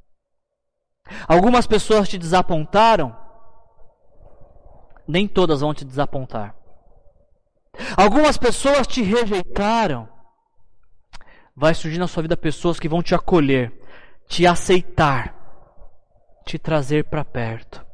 [1.27, 3.17] Algumas pessoas te desapontaram,
[5.09, 6.55] nem todas vão te desapontar.
[7.97, 10.09] Algumas pessoas te rejeitaram,
[11.57, 13.80] vai surgir na sua vida pessoas que vão te acolher,
[14.31, 15.35] te aceitar,
[16.47, 17.85] te trazer para perto.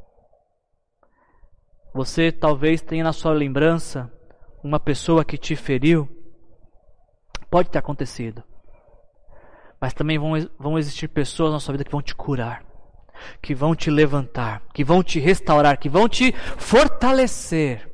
[1.94, 4.12] Você talvez tenha na sua lembrança
[4.62, 6.06] uma pessoa que te feriu.
[7.50, 8.44] Pode ter acontecido.
[9.80, 12.62] Mas também vão, vão existir pessoas na sua vida que vão te curar,
[13.40, 17.90] que vão te levantar, que vão te restaurar, que vão te fortalecer.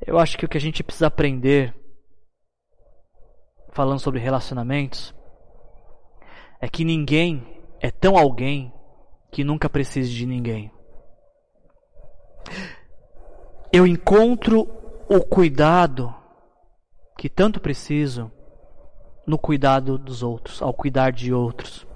[0.00, 1.77] Eu acho que o que a gente precisa aprender,
[3.78, 5.14] falando sobre relacionamentos,
[6.60, 8.74] é que ninguém é tão alguém
[9.30, 10.72] que nunca precise de ninguém.
[13.72, 14.68] Eu encontro
[15.08, 16.12] o cuidado
[17.16, 18.32] que tanto preciso
[19.24, 21.86] no cuidado dos outros, ao cuidar de outros.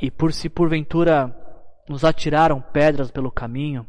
[0.00, 1.32] E por se porventura
[1.88, 3.86] nos atiraram pedras pelo caminho,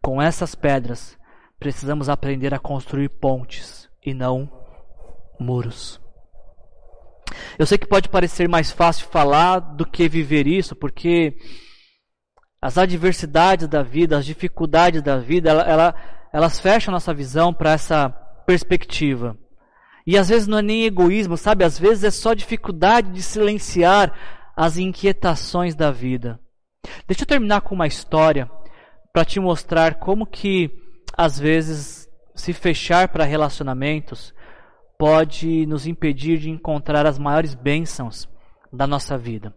[0.00, 1.18] com essas pedras
[1.58, 4.63] precisamos aprender a construir pontes e não
[5.38, 6.00] muros.
[7.58, 11.36] Eu sei que pode parecer mais fácil falar do que viver isso, porque
[12.60, 15.94] as adversidades da vida, as dificuldades da vida, ela, ela,
[16.32, 18.08] elas fecham nossa visão para essa
[18.46, 19.36] perspectiva.
[20.06, 21.64] E às vezes não é nem egoísmo, sabe?
[21.64, 24.12] Às vezes é só dificuldade de silenciar
[24.56, 26.38] as inquietações da vida.
[27.06, 28.50] Deixa eu terminar com uma história
[29.12, 30.70] para te mostrar como que
[31.16, 34.33] às vezes se fechar para relacionamentos
[35.04, 38.26] pode nos impedir de encontrar as maiores bênçãos
[38.72, 39.54] da nossa vida.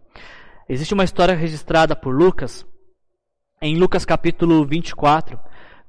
[0.68, 2.66] Existe uma história registrada por Lucas,
[3.58, 5.40] em Lucas capítulo 24,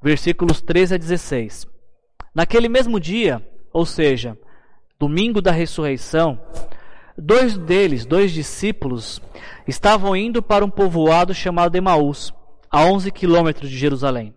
[0.02, 1.68] versículos 13 a 16.
[2.34, 4.38] Naquele mesmo dia, ou seja,
[4.98, 6.40] domingo da ressurreição,
[7.18, 9.22] dois deles, dois discípulos,
[9.68, 12.34] estavam indo para um povoado chamado Emaús,
[12.72, 14.34] a 11 quilômetros de Jerusalém.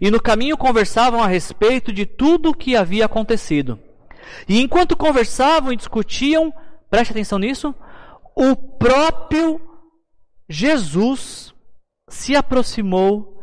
[0.00, 3.78] E no caminho conversavam a respeito de tudo o que havia acontecido.
[4.48, 6.52] E enquanto conversavam e discutiam,
[6.90, 7.74] preste atenção nisso,
[8.34, 9.60] o próprio
[10.48, 11.54] Jesus
[12.08, 13.42] se aproximou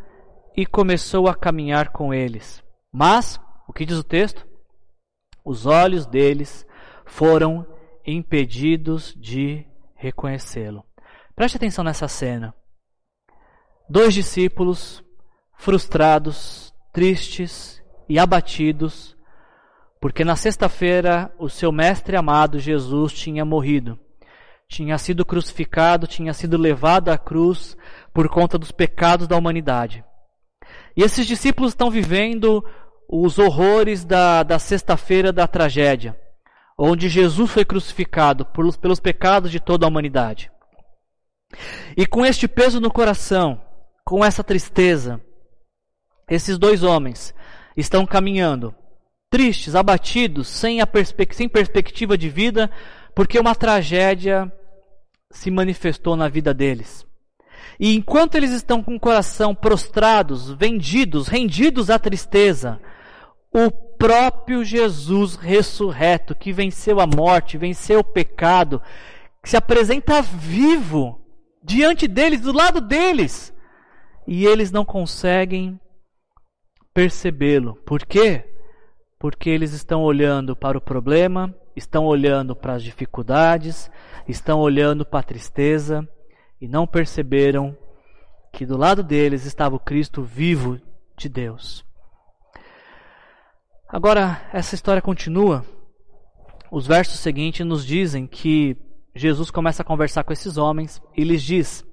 [0.55, 2.63] e começou a caminhar com eles.
[2.91, 4.47] Mas, o que diz o texto?
[5.43, 6.65] Os olhos deles
[7.05, 7.65] foram
[8.05, 9.65] impedidos de
[9.95, 10.85] reconhecê-lo.
[11.35, 12.53] Preste atenção nessa cena.
[13.89, 15.03] Dois discípulos
[15.55, 19.17] frustrados, tristes e abatidos,
[20.03, 23.97] porque na sexta-feira o seu mestre amado Jesus tinha morrido.
[24.67, 27.77] Tinha sido crucificado, tinha sido levado à cruz
[28.13, 30.03] por conta dos pecados da humanidade.
[30.93, 32.61] E esses discípulos estão vivendo
[33.07, 36.19] os horrores da, da sexta-feira da tragédia,
[36.77, 40.51] onde Jesus foi crucificado por, pelos pecados de toda a humanidade.
[41.95, 43.61] E com este peso no coração,
[44.03, 45.21] com essa tristeza,
[46.29, 47.33] esses dois homens
[47.77, 48.75] estão caminhando,
[49.33, 52.69] tristes, abatidos, sem, a perspe sem perspectiva de vida,
[53.15, 54.53] porque uma tragédia
[55.31, 57.03] se manifestou na vida deles.
[57.79, 62.79] E enquanto eles estão com o coração prostrados, vendidos, rendidos à tristeza,
[63.51, 68.79] o próprio Jesus ressurreto, que venceu a morte, venceu o pecado,
[69.41, 71.19] que se apresenta vivo
[71.63, 73.51] diante deles, do lado deles,
[74.27, 75.79] e eles não conseguem
[76.93, 77.73] percebê-lo.
[77.83, 78.52] Por quê?
[79.23, 83.89] Porque eles estão olhando para o problema, estão olhando para as dificuldades,
[84.27, 86.05] estão olhando para a tristeza
[86.59, 87.73] e não perceberam
[88.51, 90.77] que do lado deles estava o Cristo vivo
[91.15, 91.85] de Deus.
[93.87, 95.65] Agora, essa história continua.
[96.69, 98.75] Os versos seguintes nos dizem que
[99.15, 101.85] Jesus começa a conversar com esses homens e lhes diz: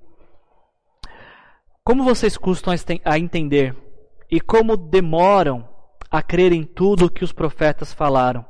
[1.84, 2.74] Como vocês custam
[3.04, 3.76] a entender
[4.28, 5.69] e como demoram
[6.10, 8.44] a crer em tudo o que os profetas falaram.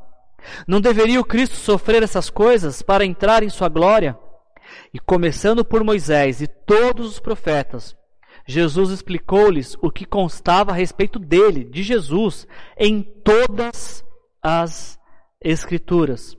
[0.66, 4.18] Não deveria o Cristo sofrer essas coisas para entrar em sua glória?
[4.94, 7.96] E começando por Moisés e todos os profetas,
[8.46, 12.46] Jesus explicou-lhes o que constava a respeito dele, de Jesus,
[12.78, 14.04] em todas
[14.42, 14.98] as
[15.42, 16.36] Escrituras.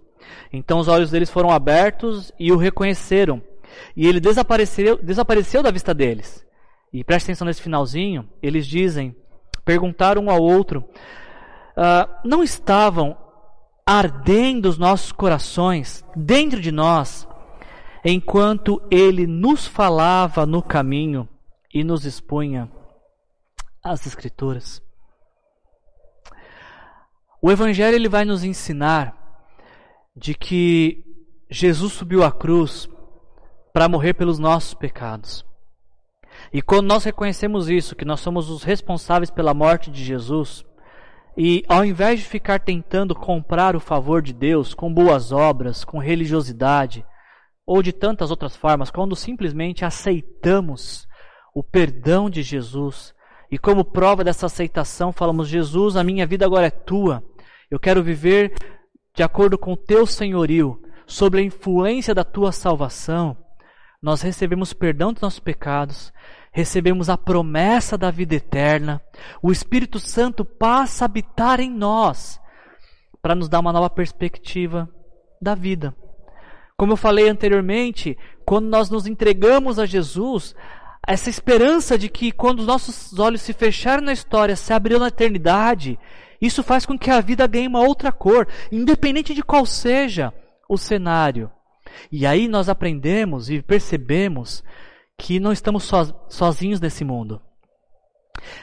[0.54, 3.42] Então os olhos deles foram abertos e o reconheceram.
[3.96, 6.46] E ele desapareceu, desapareceu da vista deles.
[6.94, 9.16] E preste atenção nesse finalzinho, eles dizem:
[9.64, 10.84] perguntaram um ao outro:
[11.78, 13.18] uh, não estavam
[13.86, 17.28] ardendo os nossos corações dentro de nós,
[18.04, 21.28] enquanto ele nos falava no caminho
[21.74, 22.72] e nos expunha
[23.84, 24.82] as Escrituras?
[27.42, 29.18] O Evangelho ele vai nos ensinar
[30.16, 31.04] de que
[31.50, 32.88] Jesus subiu à cruz
[33.74, 35.46] para morrer pelos nossos pecados.
[36.54, 40.66] E quando nós reconhecemos isso, que nós somos os responsáveis pela morte de Jesus,
[41.38, 45.98] e ao invés de ficar tentando comprar o favor de Deus com boas obras, com
[45.98, 47.06] religiosidade,
[47.66, 51.08] ou de tantas outras formas, quando simplesmente aceitamos
[51.54, 53.14] o perdão de Jesus,
[53.50, 57.24] e como prova dessa aceitação falamos: Jesus, a minha vida agora é tua,
[57.70, 58.54] eu quero viver
[59.14, 63.38] de acordo com o teu senhorio, sob a influência da tua salvação
[64.02, 66.12] nós recebemos perdão dos nossos pecados,
[66.52, 69.02] recebemos a promessa da vida eterna,
[69.42, 72.42] o Espírito Santo passa a habitar em nós
[73.22, 74.90] para nos dar uma nova perspectiva
[75.40, 75.96] da vida.
[76.76, 80.56] Como eu falei anteriormente, quando nós nos entregamos a Jesus,
[81.08, 85.10] essa esperança de que quando os nossos olhos se fecharem na história, se abrirão na
[85.10, 86.00] eternidade,
[86.42, 90.34] isso faz com que a vida ganhe uma outra cor, independente de qual seja
[90.68, 91.52] o cenário.
[92.12, 94.64] E aí nós aprendemos e percebemos
[95.18, 97.42] que não estamos so, sozinhos nesse mundo.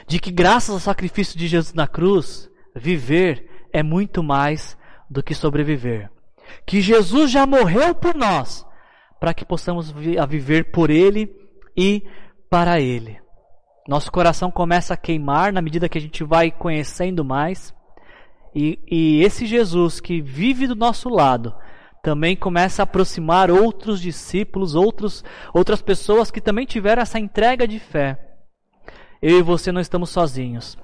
[0.07, 4.77] De que graças ao sacrifício de Jesus na cruz, viver é muito mais
[5.09, 6.09] do que sobreviver.
[6.65, 8.65] Que Jesus já morreu por nós,
[9.19, 11.33] para que possamos viver por Ele
[11.77, 12.03] e
[12.49, 13.19] para Ele.
[13.87, 17.73] Nosso coração começa a queimar na medida que a gente vai conhecendo mais.
[18.53, 21.55] E, e esse Jesus que vive do nosso lado,
[22.01, 25.23] também começa a aproximar outros discípulos, outros,
[25.53, 28.17] outras pessoas que também tiveram essa entrega de fé.
[29.21, 30.77] Eu e você não estamos sozinhos.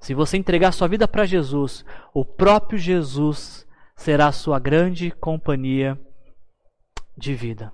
[0.00, 5.98] Se você entregar sua vida para Jesus, o próprio Jesus será a sua grande companhia
[7.16, 7.72] de vida.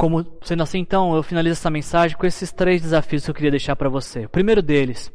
[0.00, 3.50] como sendo assim, então, eu finalizo essa mensagem com esses três desafios que eu queria
[3.50, 4.24] deixar para você.
[4.24, 5.12] O primeiro deles,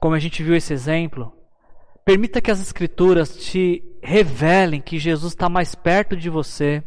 [0.00, 1.32] como a gente viu esse exemplo,
[2.04, 6.82] permita que as escrituras te revelem que Jesus está mais perto de você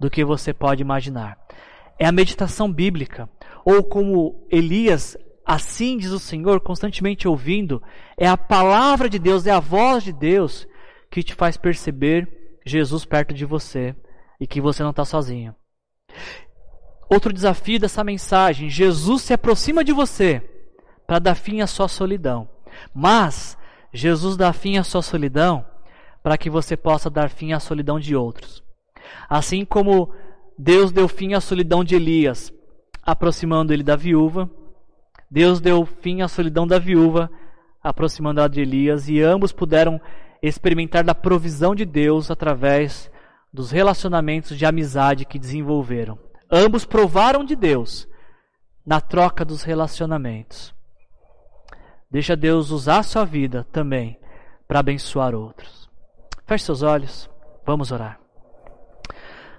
[0.00, 1.38] do que você pode imaginar.
[1.98, 3.28] É a meditação bíblica,
[3.64, 7.82] ou como Elias, assim diz o Senhor, constantemente ouvindo,
[8.16, 10.66] é a palavra de Deus, é a voz de Deus
[11.10, 12.28] que te faz perceber
[12.64, 13.96] Jesus perto de você
[14.40, 15.54] e que você não está sozinho.
[17.10, 20.42] Outro desafio dessa mensagem: Jesus se aproxima de você
[21.06, 22.48] para dar fim à sua solidão.
[22.94, 23.56] Mas
[23.92, 25.64] Jesus dá fim à sua solidão
[26.22, 28.62] para que você possa dar fim à solidão de outros.
[29.28, 30.12] Assim como
[30.58, 32.52] Deus deu fim à solidão de Elias,
[33.02, 34.50] aproximando ele da viúva,
[35.30, 37.30] Deus deu fim à solidão da viúva,
[37.82, 40.00] aproximando ela de Elias, e ambos puderam
[40.42, 43.10] experimentar da provisão de Deus através
[43.52, 46.18] dos relacionamentos de amizade que desenvolveram.
[46.50, 48.08] Ambos provaram de Deus
[48.84, 50.74] na troca dos relacionamentos.
[52.10, 54.18] Deixa Deus usar a sua vida também
[54.66, 55.88] para abençoar outros.
[56.46, 57.28] Feche seus olhos,
[57.66, 58.18] vamos orar.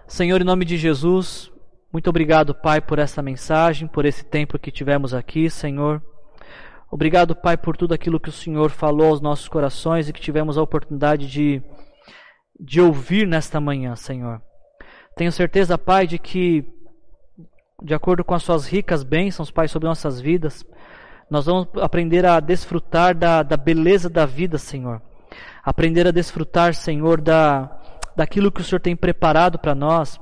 [0.08, 1.52] Senhor, em nome de Jesus,
[1.94, 6.02] muito obrigado, Pai, por essa mensagem, por esse tempo que tivemos aqui, Senhor.
[6.92, 10.58] Obrigado, Pai, por tudo aquilo que o Senhor falou aos nossos corações e que tivemos
[10.58, 11.62] a oportunidade de,
[12.60, 14.42] de ouvir nesta manhã, Senhor.
[15.16, 16.66] Tenho certeza, Pai, de que,
[17.84, 20.66] de acordo com as Suas ricas bênçãos, Pai, sobre nossas vidas,
[21.30, 25.02] nós vamos aprender a desfrutar da, da beleza da vida, Senhor.
[25.64, 27.70] Aprender a desfrutar, Senhor, da,
[28.16, 30.20] daquilo que o Senhor tem preparado para nós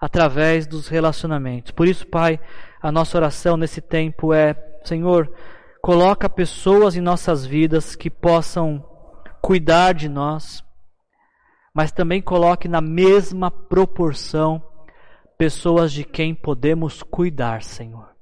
[0.00, 1.72] através dos relacionamentos.
[1.72, 2.40] Por isso, Pai,
[2.80, 5.30] a nossa oração nesse tempo é: Senhor,
[5.82, 8.84] coloca pessoas em nossas vidas que possam
[9.42, 10.64] cuidar de nós,
[11.74, 14.62] mas também coloque na mesma proporção
[15.36, 18.17] pessoas de quem podemos cuidar, Senhor.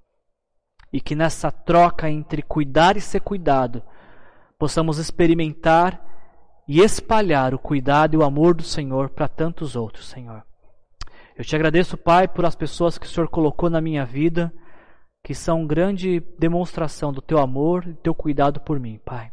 [0.93, 3.83] E que nessa troca entre cuidar e ser cuidado,
[4.59, 6.03] possamos experimentar
[6.69, 10.43] e espalhar o cuidado e o amor do Senhor para tantos outros, Senhor.
[11.37, 14.53] Eu te agradeço, Pai, por as pessoas que o Senhor colocou na minha vida
[15.27, 19.33] que são grande demonstração do teu amor e teu cuidado por mim, Pai.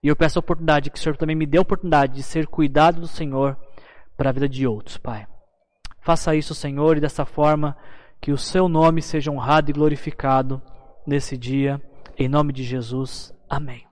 [0.00, 2.46] E eu peço a oportunidade que o Senhor também me dê a oportunidade de ser
[2.46, 3.58] cuidado do Senhor
[4.16, 5.26] para a vida de outros, Pai.
[6.00, 7.76] Faça isso, Senhor, e dessa forma
[8.20, 10.62] que o seu nome seja honrado e glorificado
[11.06, 11.80] nesse dia,
[12.18, 13.32] em nome de Jesus.
[13.48, 13.86] Amém.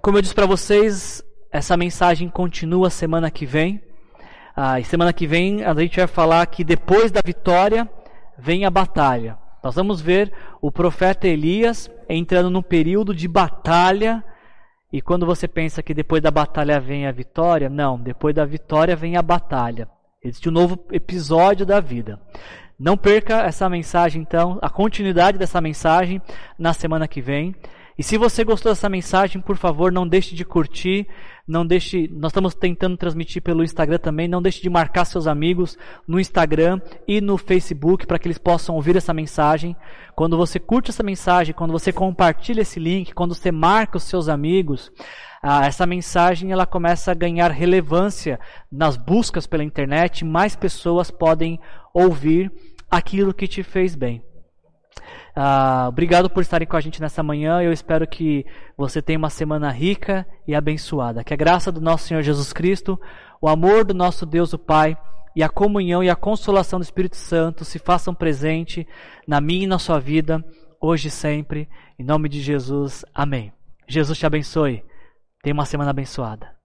[0.00, 3.82] Como eu disse para vocês, essa mensagem continua semana que vem.
[4.56, 7.88] Ah, e semana que vem a gente vai falar que depois da vitória
[8.38, 9.36] vem a batalha.
[9.62, 14.24] Nós vamos ver o profeta Elias entrando num período de batalha.
[14.92, 18.96] E quando você pensa que depois da batalha vem a vitória, não, depois da vitória
[18.96, 19.88] vem a batalha.
[20.22, 22.20] Existe um novo episódio da vida.
[22.80, 26.18] Não perca essa mensagem, então, a continuidade dessa mensagem
[26.58, 27.54] na semana que vem.
[27.98, 31.06] E se você gostou dessa mensagem, por favor, não deixe de curtir,
[31.46, 35.76] não deixe, nós estamos tentando transmitir pelo Instagram também, não deixe de marcar seus amigos
[36.08, 39.76] no Instagram e no Facebook para que eles possam ouvir essa mensagem.
[40.16, 44.30] Quando você curte essa mensagem, quando você compartilha esse link, quando você marca os seus
[44.30, 44.90] amigos,
[45.42, 48.40] ah, essa mensagem ela começa a ganhar relevância
[48.72, 51.60] nas buscas pela internet, mais pessoas podem
[51.92, 52.52] ouvir
[52.90, 54.22] aquilo que te fez bem.
[55.36, 57.62] Uh, obrigado por estarem com a gente nessa manhã.
[57.62, 58.44] Eu espero que
[58.76, 61.22] você tenha uma semana rica e abençoada.
[61.22, 63.00] Que a graça do nosso Senhor Jesus Cristo,
[63.40, 64.96] o amor do nosso Deus o Pai
[65.34, 68.86] e a comunhão e a consolação do Espírito Santo se façam presente
[69.26, 70.44] na minha e na sua vida,
[70.80, 71.68] hoje e sempre.
[71.98, 73.04] Em nome de Jesus.
[73.14, 73.52] Amém.
[73.88, 74.82] Jesus te abençoe.
[75.42, 76.59] Tenha uma semana abençoada.